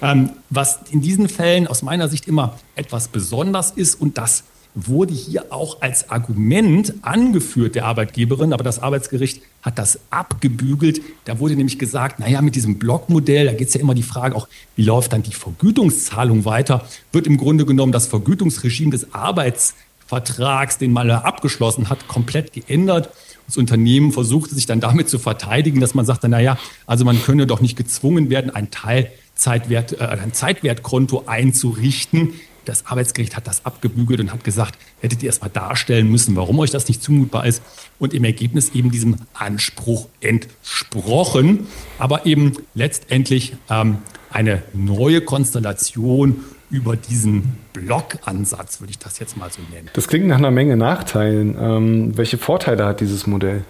Ähm, 0.00 0.30
was 0.50 0.78
in 0.90 1.00
diesen 1.00 1.28
Fällen 1.28 1.66
aus 1.66 1.82
meiner 1.82 2.08
Sicht 2.08 2.28
immer 2.28 2.58
etwas 2.76 3.08
besonders 3.08 3.72
ist 3.72 4.00
und 4.00 4.16
das 4.16 4.44
wurde 4.74 5.14
hier 5.14 5.52
auch 5.52 5.80
als 5.80 6.10
Argument 6.10 6.94
angeführt 7.02 7.74
der 7.74 7.86
Arbeitgeberin, 7.86 8.52
aber 8.52 8.64
das 8.64 8.80
Arbeitsgericht 8.80 9.42
hat 9.62 9.78
das 9.78 9.98
abgebügelt. 10.10 11.00
Da 11.24 11.38
wurde 11.40 11.56
nämlich 11.56 11.78
gesagt, 11.78 12.20
naja, 12.20 12.40
mit 12.42 12.54
diesem 12.54 12.78
Blockmodell, 12.78 13.46
da 13.46 13.52
geht 13.52 13.68
es 13.68 13.74
ja 13.74 13.80
immer 13.80 13.94
die 13.94 14.02
Frage 14.02 14.36
auch, 14.36 14.48
wie 14.76 14.82
läuft 14.82 15.12
dann 15.12 15.22
die 15.22 15.34
Vergütungszahlung 15.34 16.44
weiter, 16.44 16.86
wird 17.12 17.26
im 17.26 17.38
Grunde 17.38 17.66
genommen 17.66 17.92
das 17.92 18.06
Vergütungsregime 18.06 18.90
des 18.90 19.14
Arbeitsvertrags, 19.14 20.78
den 20.78 20.92
man 20.92 21.10
abgeschlossen 21.10 21.90
hat, 21.90 22.06
komplett 22.06 22.52
geändert. 22.52 23.10
Das 23.46 23.56
Unternehmen 23.56 24.12
versuchte 24.12 24.54
sich 24.54 24.66
dann 24.66 24.80
damit 24.80 25.08
zu 25.08 25.18
verteidigen, 25.18 25.80
dass 25.80 25.94
man 25.94 26.04
sagte, 26.04 26.28
naja, 26.28 26.58
also 26.86 27.04
man 27.04 27.20
könne 27.22 27.46
doch 27.46 27.60
nicht 27.60 27.76
gezwungen 27.76 28.28
werden, 28.28 28.50
ein 28.54 28.70
Teilzeitwert, 28.70 29.98
äh, 30.00 30.04
ein 30.04 30.34
Zeitwertkonto 30.34 31.24
einzurichten, 31.26 32.34
das 32.68 32.86
Arbeitsgericht 32.86 33.36
hat 33.36 33.46
das 33.46 33.64
abgebügelt 33.64 34.20
und 34.20 34.32
hat 34.32 34.44
gesagt, 34.44 34.78
hättet 35.00 35.22
ihr 35.22 35.28
erst 35.28 35.42
mal 35.42 35.48
darstellen 35.48 36.10
müssen, 36.10 36.36
warum 36.36 36.58
euch 36.58 36.70
das 36.70 36.88
nicht 36.88 37.02
zumutbar 37.02 37.46
ist 37.46 37.62
und 37.98 38.14
im 38.14 38.24
Ergebnis 38.24 38.70
eben 38.74 38.90
diesem 38.90 39.16
Anspruch 39.34 40.08
entsprochen, 40.20 41.66
aber 41.98 42.26
eben 42.26 42.52
letztendlich 42.74 43.54
ähm, 43.70 43.98
eine 44.30 44.62
neue 44.74 45.20
Konstellation 45.20 46.44
über 46.70 46.96
diesen 46.96 47.56
Blockansatz, 47.72 48.80
würde 48.80 48.90
ich 48.90 48.98
das 48.98 49.18
jetzt 49.18 49.36
mal 49.36 49.50
so 49.50 49.60
nennen. 49.72 49.88
Das 49.94 50.06
klingt 50.06 50.26
nach 50.26 50.36
einer 50.36 50.50
Menge 50.50 50.76
Nachteilen. 50.76 51.56
Ähm, 51.58 52.16
welche 52.16 52.36
Vorteile 52.36 52.84
hat 52.84 53.00
dieses 53.00 53.26
Modell? 53.26 53.64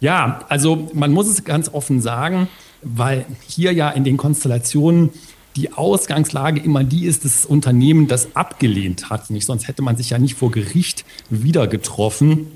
Ja, 0.00 0.44
also 0.48 0.90
man 0.94 1.12
muss 1.12 1.28
es 1.28 1.44
ganz 1.44 1.68
offen 1.72 2.00
sagen, 2.00 2.48
weil 2.82 3.26
hier 3.46 3.72
ja 3.72 3.90
in 3.90 4.02
den 4.02 4.16
Konstellationen 4.16 5.10
die 5.56 5.72
Ausgangslage 5.72 6.60
immer 6.60 6.84
die 6.84 7.04
ist, 7.04 7.24
das 7.24 7.44
Unternehmen 7.44 8.08
das 8.08 8.34
abgelehnt 8.34 9.10
hat. 9.10 9.30
Nicht? 9.30 9.46
Sonst 9.46 9.68
hätte 9.68 9.82
man 9.82 9.96
sich 9.96 10.10
ja 10.10 10.18
nicht 10.18 10.34
vor 10.34 10.50
Gericht 10.50 11.04
wieder 11.30 11.66
getroffen. 11.66 12.48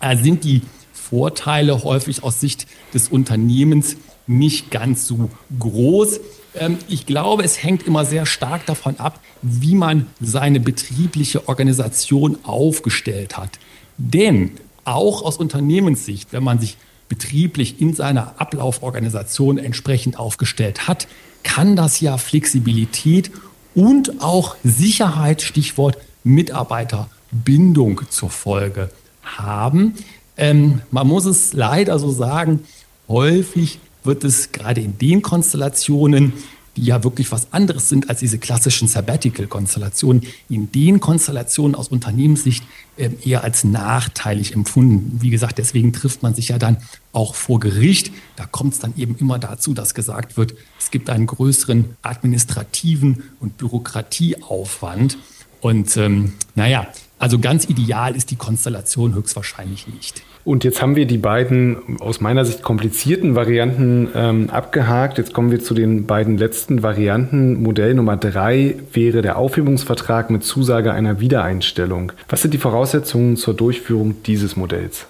Äh, 0.00 0.16
sind 0.16 0.44
die 0.44 0.62
Vorteile 0.92 1.82
häufig 1.84 2.22
aus 2.22 2.40
Sicht 2.40 2.66
des 2.94 3.08
Unternehmens 3.08 3.96
nicht 4.26 4.70
ganz 4.70 5.06
so 5.06 5.30
groß. 5.58 6.20
Ähm, 6.54 6.78
ich 6.88 7.06
glaube, 7.06 7.42
es 7.42 7.62
hängt 7.62 7.86
immer 7.86 8.04
sehr 8.04 8.26
stark 8.26 8.66
davon 8.66 8.98
ab, 8.98 9.20
wie 9.42 9.74
man 9.74 10.06
seine 10.20 10.60
betriebliche 10.60 11.48
Organisation 11.48 12.38
aufgestellt 12.44 13.36
hat. 13.36 13.58
Denn 13.96 14.52
auch 14.84 15.22
aus 15.22 15.36
Unternehmenssicht, 15.36 16.32
wenn 16.32 16.44
man 16.44 16.60
sich 16.60 16.76
betrieblich 17.08 17.80
in 17.80 17.94
seiner 17.94 18.40
Ablauforganisation 18.40 19.58
entsprechend 19.58 20.18
aufgestellt 20.18 20.86
hat, 20.88 21.08
kann 21.42 21.76
das 21.76 22.00
ja 22.00 22.18
Flexibilität 22.18 23.30
und 23.74 24.20
auch 24.20 24.56
Sicherheit, 24.64 25.42
Stichwort 25.42 25.98
Mitarbeiterbindung 26.24 28.02
zur 28.10 28.30
Folge 28.30 28.90
haben. 29.22 29.94
Ähm, 30.36 30.80
man 30.90 31.06
muss 31.06 31.24
es 31.24 31.52
leider 31.52 31.98
so 31.98 32.10
sagen, 32.10 32.64
häufig 33.08 33.78
wird 34.04 34.24
es 34.24 34.52
gerade 34.52 34.80
in 34.80 34.98
den 34.98 35.22
Konstellationen, 35.22 36.32
die 36.78 36.84
ja 36.84 37.02
wirklich 37.02 37.32
was 37.32 37.52
anderes 37.52 37.88
sind 37.88 38.08
als 38.08 38.20
diese 38.20 38.38
klassischen 38.38 38.86
Sabbatical-Konstellationen, 38.86 40.22
in 40.48 40.70
den 40.70 41.00
Konstellationen 41.00 41.74
aus 41.74 41.88
Unternehmenssicht 41.88 42.62
äh, 42.96 43.10
eher 43.24 43.42
als 43.42 43.64
nachteilig 43.64 44.54
empfunden. 44.54 45.18
Wie 45.20 45.30
gesagt, 45.30 45.58
deswegen 45.58 45.92
trifft 45.92 46.22
man 46.22 46.34
sich 46.34 46.48
ja 46.48 46.58
dann 46.58 46.76
auch 47.12 47.34
vor 47.34 47.58
Gericht. 47.58 48.12
Da 48.36 48.46
kommt 48.46 48.74
es 48.74 48.78
dann 48.78 48.94
eben 48.96 49.16
immer 49.18 49.40
dazu, 49.40 49.74
dass 49.74 49.92
gesagt 49.92 50.36
wird, 50.36 50.54
es 50.78 50.92
gibt 50.92 51.10
einen 51.10 51.26
größeren 51.26 51.96
administrativen 52.02 53.24
und 53.40 53.58
Bürokratieaufwand. 53.58 55.18
Und 55.60 55.96
ähm, 55.96 56.34
naja, 56.54 56.86
also 57.18 57.40
ganz 57.40 57.64
ideal 57.68 58.14
ist 58.14 58.30
die 58.30 58.36
Konstellation 58.36 59.14
höchstwahrscheinlich 59.14 59.88
nicht. 59.88 60.22
Und 60.44 60.64
jetzt 60.64 60.80
haben 60.80 60.96
wir 60.96 61.06
die 61.06 61.18
beiden 61.18 61.98
aus 62.00 62.20
meiner 62.20 62.44
Sicht 62.44 62.62
komplizierten 62.62 63.34
Varianten 63.34 64.08
ähm, 64.14 64.50
abgehakt. 64.50 65.18
Jetzt 65.18 65.34
kommen 65.34 65.50
wir 65.50 65.60
zu 65.60 65.74
den 65.74 66.06
beiden 66.06 66.38
letzten 66.38 66.82
Varianten. 66.82 67.62
Modell 67.62 67.94
Nummer 67.94 68.16
drei 68.16 68.76
wäre 68.92 69.20
der 69.20 69.36
Aufhebungsvertrag 69.36 70.30
mit 70.30 70.44
Zusage 70.44 70.92
einer 70.92 71.20
Wiedereinstellung. 71.20 72.12
Was 72.28 72.42
sind 72.42 72.54
die 72.54 72.58
Voraussetzungen 72.58 73.36
zur 73.36 73.54
Durchführung 73.54 74.22
dieses 74.22 74.56
Modells? 74.56 75.06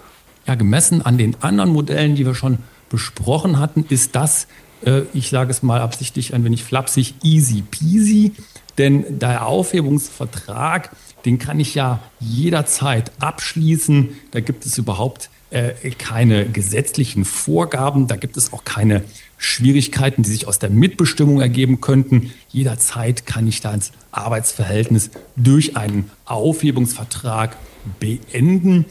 Ja, 0.47 0.55
gemessen 0.55 1.03
an 1.03 1.19
den 1.19 1.37
anderen 1.41 1.71
Modellen, 1.71 2.15
die 2.17 2.27
wir 2.27 2.35
schon 2.35 2.59
besprochen 2.89 3.59
hatten, 3.59 3.85
ist 3.89 4.17
das, 4.17 4.49
äh, 4.85 5.03
ich 5.13 5.31
sage 5.31 5.51
es 5.51 5.63
mal 5.63 5.81
absichtlich 5.81 6.35
ein 6.35 6.45
wenig 6.45 6.65
flapsig, 6.65 7.15
easy 7.23 7.63
peasy. 7.63 8.33
Denn 8.79 9.19
der 9.19 9.47
Aufhebungsvertrag 9.47 10.91
den 11.25 11.39
kann 11.39 11.61
ich 11.61 11.75
ja 11.75 12.01
jederzeit 12.21 13.13
abschließen. 13.19 14.11
Da 14.31 14.41
gibt 14.41 14.67
es 14.67 14.79
überhaupt 14.79 15.31
äh, 15.51 15.73
keine 15.91 16.47
gesetzlichen 16.47 17.25
Vorgaben, 17.25 18.07
da 18.07 18.17
gibt 18.17 18.37
es 18.37 18.53
auch 18.53 18.65
keine 18.65 19.05
Schwierigkeiten, 19.39 20.23
die 20.23 20.31
sich 20.31 20.47
aus 20.47 20.59
der 20.59 20.71
Mitbestimmung 20.71 21.41
ergeben 21.41 21.81
könnten. 21.81 22.33
Jederzeit 22.49 23.25
kann 23.25 23.47
ich 23.47 23.61
da 23.61 23.73
ins 23.73 23.93
Arbeitsverhältnis 24.11 25.11
durch 25.37 25.77
einen 25.77 26.11
Aufhebungsvertrag 26.25 27.57
beenden. 28.01 28.85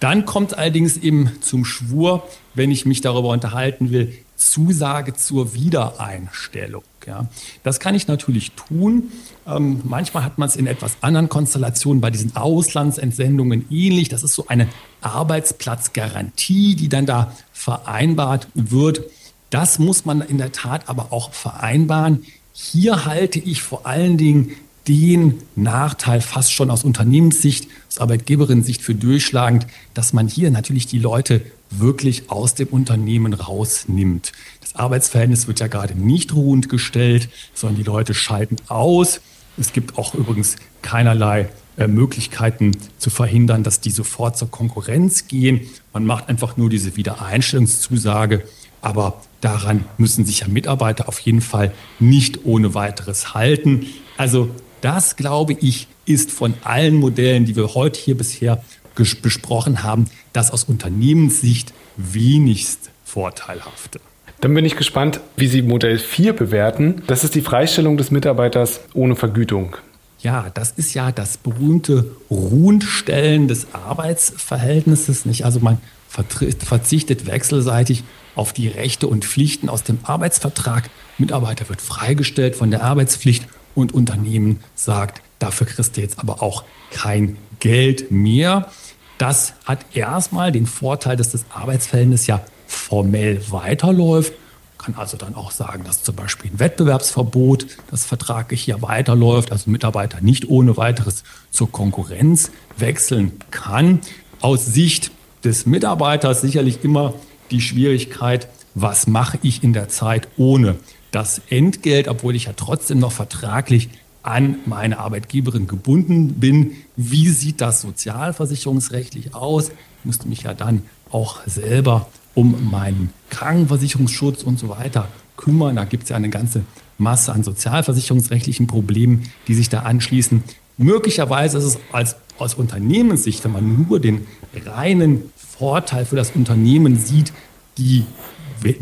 Dann 0.00 0.24
kommt 0.24 0.58
allerdings 0.58 0.96
eben 0.96 1.30
zum 1.40 1.64
Schwur, 1.64 2.26
wenn 2.54 2.70
ich 2.70 2.86
mich 2.86 3.02
darüber 3.02 3.28
unterhalten 3.28 3.90
will, 3.90 4.12
Zusage 4.36 5.14
zur 5.14 5.54
Wiedereinstellung. 5.54 6.82
Ja. 7.06 7.28
Das 7.62 7.80
kann 7.80 7.94
ich 7.94 8.08
natürlich 8.08 8.52
tun. 8.52 9.12
Ähm, 9.46 9.80
manchmal 9.84 10.24
hat 10.24 10.38
man 10.38 10.48
es 10.48 10.56
in 10.56 10.66
etwas 10.66 10.96
anderen 11.00 11.28
Konstellationen 11.28 12.00
bei 12.00 12.10
diesen 12.10 12.36
Auslandsentsendungen 12.36 13.66
ähnlich. 13.70 14.08
Das 14.08 14.22
ist 14.22 14.34
so 14.34 14.46
eine 14.48 14.68
Arbeitsplatzgarantie, 15.00 16.76
die 16.76 16.88
dann 16.88 17.06
da 17.06 17.32
vereinbart 17.52 18.48
wird. 18.54 19.02
Das 19.50 19.78
muss 19.78 20.04
man 20.04 20.20
in 20.20 20.38
der 20.38 20.52
Tat 20.52 20.88
aber 20.88 21.12
auch 21.12 21.32
vereinbaren. 21.32 22.24
Hier 22.52 23.04
halte 23.04 23.38
ich 23.38 23.62
vor 23.62 23.86
allen 23.86 24.16
Dingen 24.16 24.52
den 24.88 25.38
Nachteil 25.54 26.20
fast 26.20 26.52
schon 26.52 26.70
aus 26.70 26.84
Unternehmenssicht, 26.84 27.68
aus 27.88 27.98
Arbeitgeberinnensicht 27.98 28.82
für 28.82 28.94
durchschlagend, 28.94 29.66
dass 29.94 30.12
man 30.12 30.26
hier 30.26 30.50
natürlich 30.50 30.86
die 30.86 30.98
Leute 30.98 31.42
wirklich 31.80 32.30
aus 32.30 32.54
dem 32.54 32.68
Unternehmen 32.68 33.34
rausnimmt. 33.34 34.32
Das 34.60 34.76
Arbeitsverhältnis 34.76 35.46
wird 35.46 35.60
ja 35.60 35.66
gerade 35.66 35.94
nicht 35.94 36.34
ruhend 36.34 36.68
gestellt, 36.68 37.28
sondern 37.54 37.76
die 37.76 37.82
Leute 37.82 38.14
schalten 38.14 38.56
aus. 38.68 39.20
Es 39.58 39.72
gibt 39.72 39.98
auch 39.98 40.14
übrigens 40.14 40.56
keinerlei 40.80 41.48
äh, 41.76 41.86
Möglichkeiten 41.86 42.72
zu 42.98 43.10
verhindern, 43.10 43.62
dass 43.62 43.80
die 43.80 43.90
sofort 43.90 44.36
zur 44.36 44.50
Konkurrenz 44.50 45.26
gehen. 45.26 45.62
Man 45.92 46.04
macht 46.04 46.28
einfach 46.28 46.56
nur 46.56 46.68
diese 46.68 46.96
Wiedereinstellungszusage. 46.96 48.42
Aber 48.82 49.22
daran 49.40 49.84
müssen 49.96 50.26
sich 50.26 50.40
ja 50.40 50.48
Mitarbeiter 50.48 51.08
auf 51.08 51.18
jeden 51.20 51.40
Fall 51.40 51.72
nicht 52.00 52.44
ohne 52.44 52.74
weiteres 52.74 53.32
halten. 53.32 53.86
Also 54.16 54.50
das, 54.80 55.16
glaube 55.16 55.54
ich, 55.54 55.86
ist 56.04 56.30
von 56.30 56.54
allen 56.64 56.96
Modellen, 56.96 57.44
die 57.44 57.56
wir 57.56 57.74
heute 57.74 57.98
hier 57.98 58.16
bisher 58.16 58.62
besprochen 58.94 59.82
haben, 59.82 60.06
das 60.32 60.50
aus 60.50 60.64
Unternehmenssicht 60.64 61.72
wenigst 61.96 62.90
vorteilhafte. 63.04 64.00
Dann 64.40 64.54
bin 64.54 64.64
ich 64.64 64.76
gespannt, 64.76 65.20
wie 65.36 65.46
Sie 65.46 65.62
Modell 65.62 65.98
4 65.98 66.32
bewerten. 66.32 67.02
Das 67.06 67.22
ist 67.22 67.34
die 67.34 67.42
Freistellung 67.42 67.96
des 67.96 68.10
Mitarbeiters 68.10 68.80
ohne 68.92 69.14
Vergütung. 69.14 69.76
Ja, 70.20 70.50
das 70.54 70.72
ist 70.72 70.94
ja 70.94 71.12
das 71.12 71.36
berühmte 71.36 72.10
Ruhndstellen 72.30 73.48
des 73.48 73.68
Arbeitsverhältnisses. 73.72 75.26
Nicht? 75.26 75.44
Also 75.44 75.60
man 75.60 75.78
verzichtet 76.08 77.26
wechselseitig 77.26 78.04
auf 78.34 78.52
die 78.52 78.68
Rechte 78.68 79.06
und 79.06 79.24
Pflichten 79.24 79.68
aus 79.68 79.82
dem 79.82 79.98
Arbeitsvertrag. 80.02 80.90
Mitarbeiter 81.18 81.68
wird 81.68 81.80
freigestellt 81.80 82.56
von 82.56 82.70
der 82.70 82.82
Arbeitspflicht 82.82 83.46
und 83.74 83.94
Unternehmen 83.94 84.60
sagt, 84.74 85.22
dafür 85.42 85.66
kriegst 85.66 85.96
du 85.96 86.00
jetzt 86.00 86.18
aber 86.18 86.42
auch 86.42 86.64
kein 86.90 87.36
Geld 87.58 88.10
mehr. 88.10 88.70
Das 89.18 89.54
hat 89.64 89.84
erstmal 89.94 90.52
den 90.52 90.66
Vorteil, 90.66 91.16
dass 91.16 91.30
das 91.30 91.44
Arbeitsverhältnis 91.52 92.26
ja 92.26 92.40
formell 92.66 93.40
weiterläuft. 93.50 94.32
Man 94.78 94.86
kann 94.86 94.94
also 94.96 95.16
dann 95.16 95.34
auch 95.34 95.50
sagen, 95.52 95.84
dass 95.84 96.02
zum 96.02 96.16
Beispiel 96.16 96.50
ein 96.50 96.58
Wettbewerbsverbot, 96.58 97.66
das 97.90 98.04
vertraglich 98.04 98.62
hier 98.62 98.82
weiterläuft, 98.82 99.52
also 99.52 99.70
Mitarbeiter 99.70 100.20
nicht 100.20 100.48
ohne 100.48 100.76
weiteres 100.76 101.22
zur 101.50 101.70
Konkurrenz 101.70 102.50
wechseln 102.76 103.32
kann. 103.50 104.00
Aus 104.40 104.66
Sicht 104.66 105.12
des 105.44 105.66
Mitarbeiters 105.66 106.40
sicherlich 106.40 106.82
immer 106.82 107.14
die 107.52 107.60
Schwierigkeit, 107.60 108.48
was 108.74 109.06
mache 109.06 109.38
ich 109.42 109.62
in 109.62 109.72
der 109.72 109.88
Zeit 109.88 110.28
ohne 110.36 110.76
das 111.12 111.42
Entgelt, 111.50 112.08
obwohl 112.08 112.34
ich 112.34 112.46
ja 112.46 112.54
trotzdem 112.56 112.98
noch 112.98 113.12
vertraglich 113.12 113.90
an 114.22 114.56
meine 114.66 114.98
Arbeitgeberin 114.98 115.66
gebunden 115.66 116.34
bin. 116.34 116.72
Wie 116.96 117.28
sieht 117.28 117.60
das 117.60 117.80
sozialversicherungsrechtlich 117.80 119.34
aus? 119.34 119.68
Ich 119.68 120.04
musste 120.04 120.28
mich 120.28 120.42
ja 120.42 120.54
dann 120.54 120.82
auch 121.10 121.40
selber 121.46 122.08
um 122.34 122.70
meinen 122.70 123.10
Krankenversicherungsschutz 123.30 124.42
und 124.42 124.58
so 124.58 124.68
weiter 124.68 125.08
kümmern. 125.36 125.76
Da 125.76 125.84
gibt 125.84 126.04
es 126.04 126.08
ja 126.10 126.16
eine 126.16 126.30
ganze 126.30 126.62
Masse 126.98 127.32
an 127.32 127.42
sozialversicherungsrechtlichen 127.42 128.66
Problemen, 128.66 129.30
die 129.48 129.54
sich 129.54 129.68
da 129.68 129.80
anschließen. 129.80 130.42
Möglicherweise 130.78 131.58
ist 131.58 131.64
es 131.64 131.78
als, 131.92 132.16
aus 132.38 132.54
Unternehmenssicht, 132.54 133.44
wenn 133.44 133.52
man 133.52 133.86
nur 133.88 134.00
den 134.00 134.26
reinen 134.64 135.30
Vorteil 135.36 136.06
für 136.06 136.16
das 136.16 136.30
Unternehmen 136.30 136.98
sieht, 136.98 137.32
die 137.76 138.04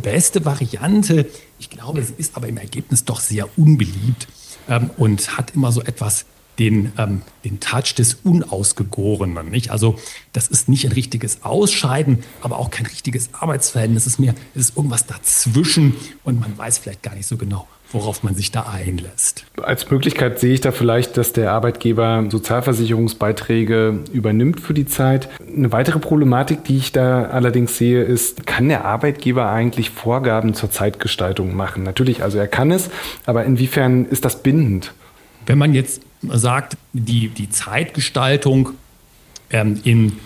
beste 0.03 0.45
Variante. 0.45 1.27
Ich 1.59 1.71
glaube, 1.71 2.01
es 2.01 2.11
ist 2.11 2.37
aber 2.37 2.49
im 2.49 2.59
Ergebnis 2.59 3.05
doch 3.05 3.21
sehr 3.21 3.49
unbeliebt 3.59 4.29
ähm, 4.71 4.91
und 4.97 5.37
hat 5.37 5.55
immer 5.55 5.73
so 5.73 5.83
etwas 5.83 6.25
den, 6.59 6.93
ähm, 6.99 7.23
den 7.45 7.59
Touch 7.59 7.95
des 7.97 8.15
Unausgegorenen. 8.23 9.51
Nicht? 9.51 9.71
Also 9.71 9.99
das 10.33 10.49
ist 10.49 10.69
nicht 10.69 10.85
ein 10.87 10.93
richtiges 10.93 11.43
Ausscheiden, 11.43 12.23
aber 12.43 12.59
auch 12.59 12.71
kein 12.71 12.87
richtiges 12.87 13.31
Arbeitsverhältnis. 13.35 14.07
Es 14.07 14.15
ist 14.15 14.19
mehr, 14.19 14.35
es 14.55 14.69
ist 14.69 14.77
irgendwas 14.77 15.07
dazwischen 15.07 15.97
und 16.25 16.41
man 16.41 16.57
weiß 16.57 16.79
vielleicht 16.79 17.03
gar 17.03 17.15
nicht 17.15 17.27
so 17.27 17.37
genau, 17.37 17.67
worauf 17.93 18.23
man 18.23 18.35
sich 18.35 18.51
da 18.51 18.63
einlässt. 18.63 19.45
Als 19.63 19.91
Möglichkeit 19.91 20.39
sehe 20.39 20.55
ich 20.55 20.61
da 20.61 20.73
vielleicht, 20.73 21.17
dass 21.17 21.33
der 21.33 21.53
Arbeitgeber 21.53 22.25
Sozialversicherungsbeiträge 22.29 24.01
übernimmt 24.13 24.61
für 24.61 24.75
die 24.75 24.87
Zeit. 24.87 25.29
Eine 25.41 25.73
weitere 25.73 25.99
Problematik, 25.99 26.65
die 26.65 26.77
ich 26.77 26.93
da 26.93 27.25
allerdings 27.25 27.77
sehe, 27.77 28.03
ist, 28.03 28.47
kann 28.47 28.69
der 28.69 28.85
Arbeitgeber 28.85 29.51
eigentlich 29.51 29.91
Vorgaben 29.91 30.55
zur 30.55 30.71
Zeitgestaltung 30.71 31.57
machen? 31.57 31.83
Natürlich, 31.83 32.23
also 32.23 32.39
er 32.39 32.49
kann 32.49 32.71
es, 32.71 32.91
aber 33.27 33.45
inwiefern 33.45 34.05
ist 34.07 34.25
das 34.25 34.43
bindend? 34.43 34.93
Wenn 35.47 35.59
man 35.59 35.75
jetzt 35.75 36.03
sagt, 36.23 36.77
die, 36.93 37.29
die 37.29 37.51
Zeitgestaltung 37.51 38.71
ähm, 39.51 39.81
in 39.85 40.19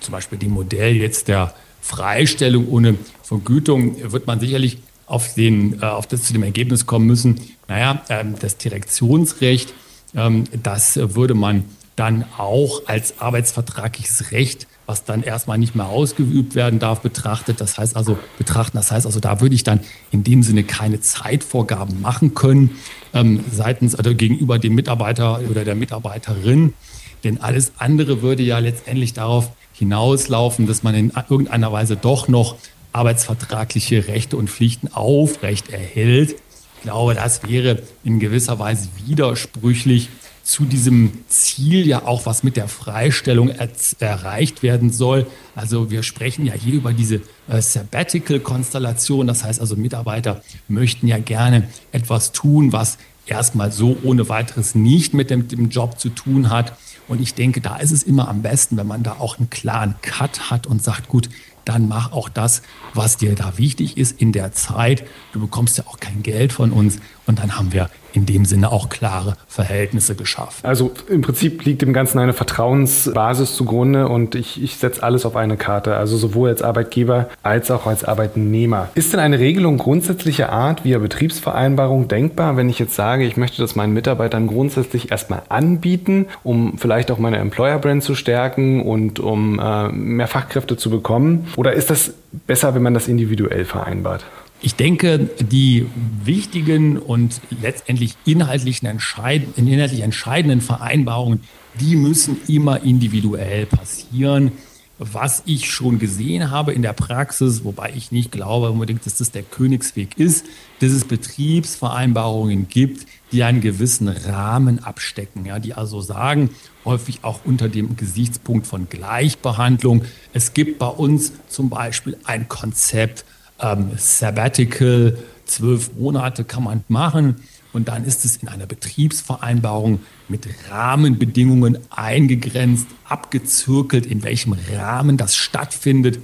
zum 0.00 0.12
Beispiel 0.12 0.38
dem 0.38 0.50
Modell 0.50 0.96
jetzt 0.96 1.28
der 1.28 1.54
Freistellung 1.80 2.68
ohne 2.68 2.96
Vergütung 3.22 3.96
wird 4.12 4.26
man 4.26 4.40
sicherlich 4.40 4.78
auf, 5.06 5.34
den, 5.34 5.82
äh, 5.82 5.86
auf 5.86 6.06
das 6.06 6.24
zu 6.24 6.32
dem 6.32 6.42
Ergebnis 6.42 6.86
kommen 6.86 7.06
müssen, 7.06 7.40
naja, 7.68 8.02
ähm, 8.08 8.34
das 8.38 8.56
Direktionsrecht, 8.56 9.74
ähm, 10.14 10.44
das 10.62 10.96
würde 10.96 11.34
man 11.34 11.64
dann 11.96 12.24
auch 12.38 12.82
als 12.86 13.20
arbeitsvertragliches 13.20 14.32
Recht, 14.32 14.66
was 14.86 15.04
dann 15.04 15.22
erstmal 15.22 15.58
nicht 15.58 15.74
mehr 15.74 15.86
ausgeübt 15.86 16.54
werden 16.54 16.78
darf, 16.78 17.00
betrachtet. 17.00 17.60
Das 17.60 17.78
heißt 17.78 17.96
also, 17.96 18.18
betrachten, 18.36 18.76
das 18.76 18.90
heißt 18.90 19.06
also, 19.06 19.20
da 19.20 19.40
würde 19.40 19.54
ich 19.54 19.64
dann 19.64 19.80
in 20.10 20.24
dem 20.24 20.42
Sinne 20.42 20.64
keine 20.64 21.00
Zeitvorgaben 21.00 22.00
machen 22.02 22.34
können, 22.34 22.76
ähm, 23.14 23.40
seitens, 23.50 23.94
also 23.94 24.14
gegenüber 24.14 24.58
dem 24.58 24.74
Mitarbeiter 24.74 25.40
oder 25.48 25.64
der 25.64 25.74
Mitarbeiterin. 25.74 26.74
Denn 27.22 27.40
alles 27.40 27.72
andere 27.78 28.20
würde 28.20 28.42
ja 28.42 28.58
letztendlich 28.58 29.14
darauf 29.14 29.50
hinauslaufen, 29.72 30.66
dass 30.66 30.82
man 30.82 30.94
in 30.94 31.12
irgendeiner 31.28 31.72
Weise 31.72 31.96
doch 31.96 32.28
noch 32.28 32.56
arbeitsvertragliche 32.94 34.08
Rechte 34.08 34.36
und 34.36 34.48
Pflichten 34.48 34.88
aufrecht 34.92 35.70
erhält. 35.70 36.36
Ich 36.76 36.82
glaube, 36.82 37.14
das 37.14 37.42
wäre 37.48 37.82
in 38.04 38.20
gewisser 38.20 38.58
Weise 38.58 38.88
widersprüchlich 39.06 40.08
zu 40.44 40.66
diesem 40.66 41.24
Ziel 41.28 41.86
ja 41.86 42.06
auch, 42.06 42.26
was 42.26 42.42
mit 42.42 42.56
der 42.56 42.68
Freistellung 42.68 43.48
er 43.48 43.70
erreicht 43.98 44.62
werden 44.62 44.92
soll. 44.92 45.26
Also 45.54 45.90
wir 45.90 46.02
sprechen 46.02 46.44
ja 46.44 46.52
hier 46.52 46.74
über 46.74 46.92
diese 46.92 47.22
äh, 47.48 47.60
Sabbatical-Konstellation. 47.62 49.26
Das 49.26 49.42
heißt 49.42 49.60
also, 49.60 49.74
Mitarbeiter 49.74 50.42
möchten 50.68 51.08
ja 51.08 51.18
gerne 51.18 51.66
etwas 51.92 52.32
tun, 52.32 52.72
was 52.72 52.98
erstmal 53.26 53.72
so 53.72 53.96
ohne 54.02 54.28
weiteres 54.28 54.74
nicht 54.74 55.14
mit 55.14 55.30
dem, 55.30 55.48
dem 55.48 55.70
Job 55.70 55.98
zu 55.98 56.10
tun 56.10 56.50
hat. 56.50 56.76
Und 57.08 57.20
ich 57.20 57.34
denke, 57.34 57.60
da 57.60 57.76
ist 57.76 57.90
es 57.90 58.02
immer 58.02 58.28
am 58.28 58.42
besten, 58.42 58.76
wenn 58.76 58.86
man 58.86 59.02
da 59.02 59.12
auch 59.18 59.38
einen 59.38 59.50
klaren 59.50 59.94
Cut 60.02 60.50
hat 60.50 60.66
und 60.66 60.82
sagt, 60.82 61.08
gut, 61.08 61.28
dann 61.64 61.88
mach 61.88 62.12
auch 62.12 62.28
das, 62.28 62.62
was 62.92 63.16
dir 63.16 63.34
da 63.34 63.56
wichtig 63.58 63.96
ist 63.96 64.20
in 64.20 64.32
der 64.32 64.52
Zeit. 64.52 65.06
Du 65.32 65.40
bekommst 65.40 65.78
ja 65.78 65.84
auch 65.86 65.98
kein 65.98 66.22
Geld 66.22 66.52
von 66.52 66.72
uns 66.72 66.98
und 67.26 67.38
dann 67.38 67.56
haben 67.56 67.72
wir 67.72 67.90
in 68.14 68.26
dem 68.26 68.44
Sinne 68.44 68.70
auch 68.70 68.88
klare 68.88 69.36
Verhältnisse 69.48 70.14
geschaffen. 70.14 70.64
Also 70.64 70.92
im 71.08 71.20
Prinzip 71.20 71.64
liegt 71.64 71.82
dem 71.82 71.92
Ganzen 71.92 72.20
eine 72.20 72.32
Vertrauensbasis 72.32 73.56
zugrunde 73.56 74.08
und 74.08 74.36
ich, 74.36 74.62
ich 74.62 74.76
setze 74.76 75.02
alles 75.02 75.26
auf 75.26 75.34
eine 75.34 75.56
Karte, 75.56 75.96
also 75.96 76.16
sowohl 76.16 76.48
als 76.48 76.62
Arbeitgeber 76.62 77.28
als 77.42 77.70
auch 77.70 77.86
als 77.86 78.04
Arbeitnehmer. 78.04 78.88
Ist 78.94 79.12
denn 79.12 79.20
eine 79.20 79.40
Regelung 79.40 79.78
grundsätzlicher 79.78 80.50
Art 80.50 80.84
via 80.84 80.98
Betriebsvereinbarung 80.98 82.06
denkbar, 82.06 82.56
wenn 82.56 82.68
ich 82.68 82.78
jetzt 82.78 82.94
sage, 82.94 83.24
ich 83.24 83.36
möchte 83.36 83.60
das 83.60 83.74
meinen 83.74 83.92
Mitarbeitern 83.92 84.46
grundsätzlich 84.46 85.10
erstmal 85.10 85.42
anbieten, 85.48 86.26
um 86.44 86.78
vielleicht 86.78 87.10
auch 87.10 87.18
meine 87.18 87.38
Employer-Brand 87.38 88.04
zu 88.04 88.14
stärken 88.14 88.82
und 88.82 89.18
um 89.18 89.58
äh, 89.58 89.88
mehr 89.88 90.28
Fachkräfte 90.28 90.76
zu 90.76 90.88
bekommen? 90.88 91.48
Oder 91.56 91.72
ist 91.72 91.90
das 91.90 92.14
besser, 92.46 92.74
wenn 92.76 92.82
man 92.82 92.94
das 92.94 93.08
individuell 93.08 93.64
vereinbart? 93.64 94.24
Ich 94.60 94.76
denke, 94.76 95.30
die 95.40 95.86
wichtigen 96.24 96.98
und 96.98 97.40
letztendlich 97.60 98.16
inhaltlich, 98.24 98.82
entscheid 98.82 99.42
inhaltlich 99.56 100.00
entscheidenden 100.00 100.60
Vereinbarungen, 100.60 101.40
die 101.80 101.96
müssen 101.96 102.38
immer 102.48 102.82
individuell 102.82 103.66
passieren. 103.66 104.52
Was 104.98 105.42
ich 105.44 105.70
schon 105.70 105.98
gesehen 105.98 106.52
habe 106.52 106.72
in 106.72 106.82
der 106.82 106.92
Praxis, 106.92 107.64
wobei 107.64 107.92
ich 107.96 108.12
nicht 108.12 108.30
glaube 108.30 108.70
unbedingt, 108.70 109.04
dass 109.04 109.18
das 109.18 109.32
der 109.32 109.42
Königsweg 109.42 110.16
ist, 110.18 110.46
dass 110.78 110.92
es 110.92 111.04
Betriebsvereinbarungen 111.04 112.68
gibt, 112.68 113.06
die 113.32 113.42
einen 113.42 113.60
gewissen 113.60 114.06
Rahmen 114.06 114.78
abstecken, 114.84 115.44
ja, 115.46 115.58
die 115.58 115.74
also 115.74 116.00
sagen, 116.00 116.50
häufig 116.84 117.18
auch 117.22 117.40
unter 117.44 117.68
dem 117.68 117.96
Gesichtspunkt 117.96 118.68
von 118.68 118.88
Gleichbehandlung, 118.88 120.04
es 120.32 120.54
gibt 120.54 120.78
bei 120.78 120.86
uns 120.86 121.32
zum 121.48 121.70
Beispiel 121.70 122.16
ein 122.22 122.48
Konzept, 122.48 123.24
ähm, 123.60 123.90
Sabbatical, 123.96 125.18
zwölf 125.46 125.90
Monate 125.96 126.44
kann 126.44 126.64
man 126.64 126.84
machen. 126.88 127.36
Und 127.72 127.88
dann 127.88 128.04
ist 128.04 128.24
es 128.24 128.36
in 128.36 128.48
einer 128.48 128.66
Betriebsvereinbarung 128.66 130.00
mit 130.28 130.46
Rahmenbedingungen 130.70 131.78
eingegrenzt, 131.90 132.86
abgezirkelt, 133.08 134.06
in 134.06 134.22
welchem 134.22 134.54
Rahmen 134.72 135.16
das 135.16 135.34
stattfindet. 135.34 136.20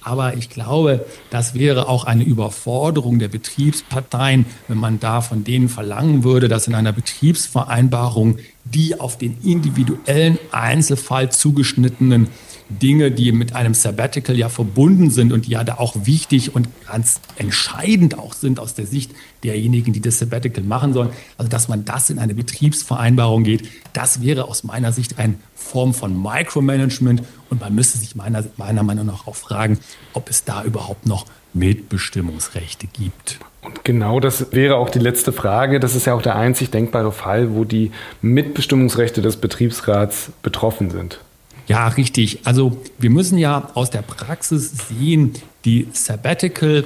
Aber 0.00 0.36
ich 0.36 0.50
glaube, 0.50 1.04
das 1.30 1.54
wäre 1.54 1.88
auch 1.88 2.04
eine 2.04 2.24
Überforderung 2.24 3.18
der 3.18 3.28
Betriebsparteien, 3.28 4.44
wenn 4.68 4.78
man 4.78 5.00
da 5.00 5.22
von 5.22 5.44
denen 5.44 5.68
verlangen 5.70 6.24
würde, 6.24 6.48
dass 6.48 6.68
in 6.68 6.74
einer 6.74 6.92
Betriebsvereinbarung 6.92 8.38
die 8.64 9.00
auf 9.00 9.16
den 9.16 9.38
individuellen 9.42 10.38
Einzelfall 10.52 11.30
zugeschnittenen 11.32 12.28
Dinge, 12.68 13.10
die 13.10 13.32
mit 13.32 13.54
einem 13.54 13.74
Sabbatical 13.74 14.36
ja 14.36 14.48
verbunden 14.48 15.10
sind 15.10 15.32
und 15.32 15.46
die 15.46 15.50
ja 15.50 15.64
da 15.64 15.74
auch 15.74 15.94
wichtig 16.04 16.54
und 16.54 16.68
ganz 16.86 17.20
entscheidend 17.36 18.18
auch 18.18 18.32
sind 18.32 18.58
aus 18.58 18.74
der 18.74 18.86
Sicht 18.86 19.12
derjenigen, 19.42 19.92
die 19.92 20.00
das 20.00 20.18
Sabbatical 20.18 20.64
machen 20.64 20.92
sollen. 20.92 21.10
Also, 21.36 21.50
dass 21.50 21.68
man 21.68 21.84
das 21.84 22.10
in 22.10 22.18
eine 22.18 22.34
Betriebsvereinbarung 22.34 23.44
geht, 23.44 23.68
das 23.92 24.22
wäre 24.22 24.48
aus 24.48 24.64
meiner 24.64 24.92
Sicht 24.92 25.18
eine 25.18 25.34
Form 25.54 25.94
von 25.94 26.20
Micromanagement 26.20 27.22
und 27.50 27.60
man 27.60 27.74
müsste 27.74 27.98
sich 27.98 28.16
meiner, 28.16 28.44
meiner 28.56 28.82
Meinung 28.82 29.06
nach 29.06 29.26
auch 29.26 29.36
fragen, 29.36 29.78
ob 30.14 30.30
es 30.30 30.44
da 30.44 30.64
überhaupt 30.64 31.06
noch 31.06 31.26
Mitbestimmungsrechte 31.52 32.86
gibt. 32.86 33.38
Und 33.62 33.84
genau 33.84 34.20
das 34.20 34.52
wäre 34.52 34.76
auch 34.76 34.90
die 34.90 34.98
letzte 34.98 35.32
Frage. 35.32 35.80
Das 35.80 35.94
ist 35.94 36.06
ja 36.06 36.14
auch 36.14 36.22
der 36.22 36.36
einzig 36.36 36.70
denkbare 36.70 37.12
Fall, 37.12 37.54
wo 37.54 37.64
die 37.64 37.92
Mitbestimmungsrechte 38.20 39.22
des 39.22 39.36
Betriebsrats 39.36 40.32
betroffen 40.42 40.90
sind. 40.90 41.20
Ja, 41.66 41.88
richtig. 41.88 42.40
Also 42.44 42.76
wir 42.98 43.10
müssen 43.10 43.38
ja 43.38 43.70
aus 43.74 43.90
der 43.90 44.02
Praxis 44.02 44.72
sehen, 44.88 45.32
die 45.64 45.88
Sabbatical 45.92 46.84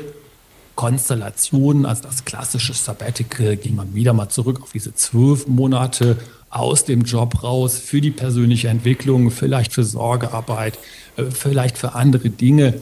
Konstellation, 0.78 1.86
also 1.86 2.04
das 2.04 2.24
klassische 2.24 2.72
Sabbatical, 2.72 3.56
ging 3.56 3.74
man 3.74 3.96
wieder 3.96 4.12
mal 4.12 4.28
zurück 4.28 4.62
auf 4.62 4.70
diese 4.70 4.94
zwölf 4.94 5.48
Monate 5.48 6.16
aus 6.50 6.84
dem 6.84 7.02
Job 7.02 7.42
raus 7.42 7.80
für 7.80 8.00
die 8.00 8.12
persönliche 8.12 8.68
Entwicklung, 8.68 9.32
vielleicht 9.32 9.72
für 9.72 9.82
Sorgearbeit, 9.82 10.78
äh, 11.16 11.24
vielleicht 11.32 11.78
für 11.78 11.96
andere 11.96 12.30
Dinge, 12.30 12.74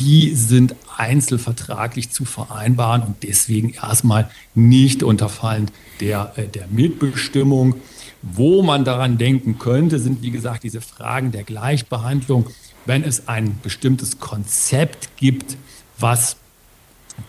die 0.00 0.34
sind 0.34 0.74
einzelvertraglich 0.96 2.10
zu 2.10 2.24
vereinbaren 2.24 3.02
und 3.02 3.22
deswegen 3.22 3.70
erstmal 3.70 4.28
nicht 4.56 5.04
unterfallend 5.04 5.70
der, 6.00 6.32
äh, 6.34 6.48
der 6.48 6.66
Mitbestimmung. 6.66 7.76
Wo 8.22 8.62
man 8.62 8.84
daran 8.84 9.18
denken 9.18 9.58
könnte, 9.58 9.98
sind 9.98 10.22
wie 10.22 10.30
gesagt 10.30 10.64
diese 10.64 10.80
Fragen 10.80 11.32
der 11.32 11.44
Gleichbehandlung, 11.44 12.46
wenn 12.84 13.02
es 13.02 13.28
ein 13.28 13.58
bestimmtes 13.62 14.18
Konzept 14.18 15.16
gibt, 15.16 15.56
was 15.98 16.36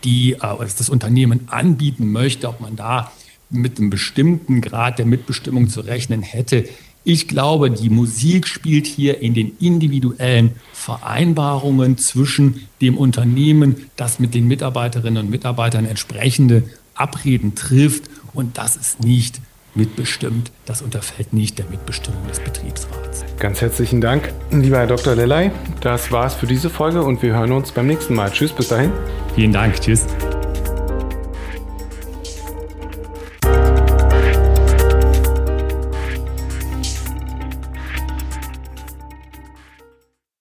die, 0.03 0.33
äh, 0.33 0.39
was 0.41 0.75
das 0.75 0.89
Unternehmen 0.89 1.47
anbieten 1.49 2.11
möchte, 2.11 2.47
ob 2.49 2.61
man 2.61 2.75
da 2.75 3.11
mit 3.49 3.79
einem 3.79 3.89
bestimmten 3.89 4.61
Grad 4.61 4.99
der 4.99 5.05
Mitbestimmung 5.05 5.69
zu 5.69 5.81
rechnen 5.81 6.21
hätte. 6.21 6.67
Ich 7.03 7.29
glaube, 7.29 7.71
die 7.71 7.89
Musik 7.89 8.47
spielt 8.47 8.85
hier 8.85 9.21
in 9.21 9.33
den 9.33 9.55
individuellen 9.59 10.55
Vereinbarungen 10.73 11.97
zwischen 11.97 12.67
dem 12.81 12.97
Unternehmen, 12.97 13.89
das 13.95 14.19
mit 14.19 14.33
den 14.33 14.47
Mitarbeiterinnen 14.47 15.23
und 15.23 15.29
Mitarbeitern 15.29 15.85
entsprechende 15.85 16.63
Abreden 16.95 17.55
trifft. 17.55 18.09
Und 18.33 18.57
das 18.57 18.75
ist 18.75 18.99
nicht 18.99 19.39
mitbestimmt. 19.77 20.51
Das 20.65 20.81
unterfällt 20.81 21.33
nicht 21.33 21.57
der 21.57 21.65
Mitbestimmung 21.67 22.27
des 22.27 22.39
Betriebsrats. 22.39 23.23
Ganz 23.39 23.61
herzlichen 23.61 24.01
Dank, 24.01 24.33
lieber 24.51 24.77
Herr 24.77 24.87
Dr. 24.87 25.15
Lellay. 25.15 25.51
Das 25.81 26.11
war's 26.11 26.33
für 26.35 26.47
diese 26.47 26.69
Folge 26.69 27.03
und 27.03 27.21
wir 27.21 27.33
hören 27.33 27.51
uns 27.51 27.71
beim 27.71 27.87
nächsten 27.87 28.15
Mal. 28.15 28.31
Tschüss, 28.31 28.51
bis 28.51 28.67
dahin. 28.67 28.91
Vielen 29.35 29.53
Dank. 29.53 29.79
Tschüss. 29.79 30.05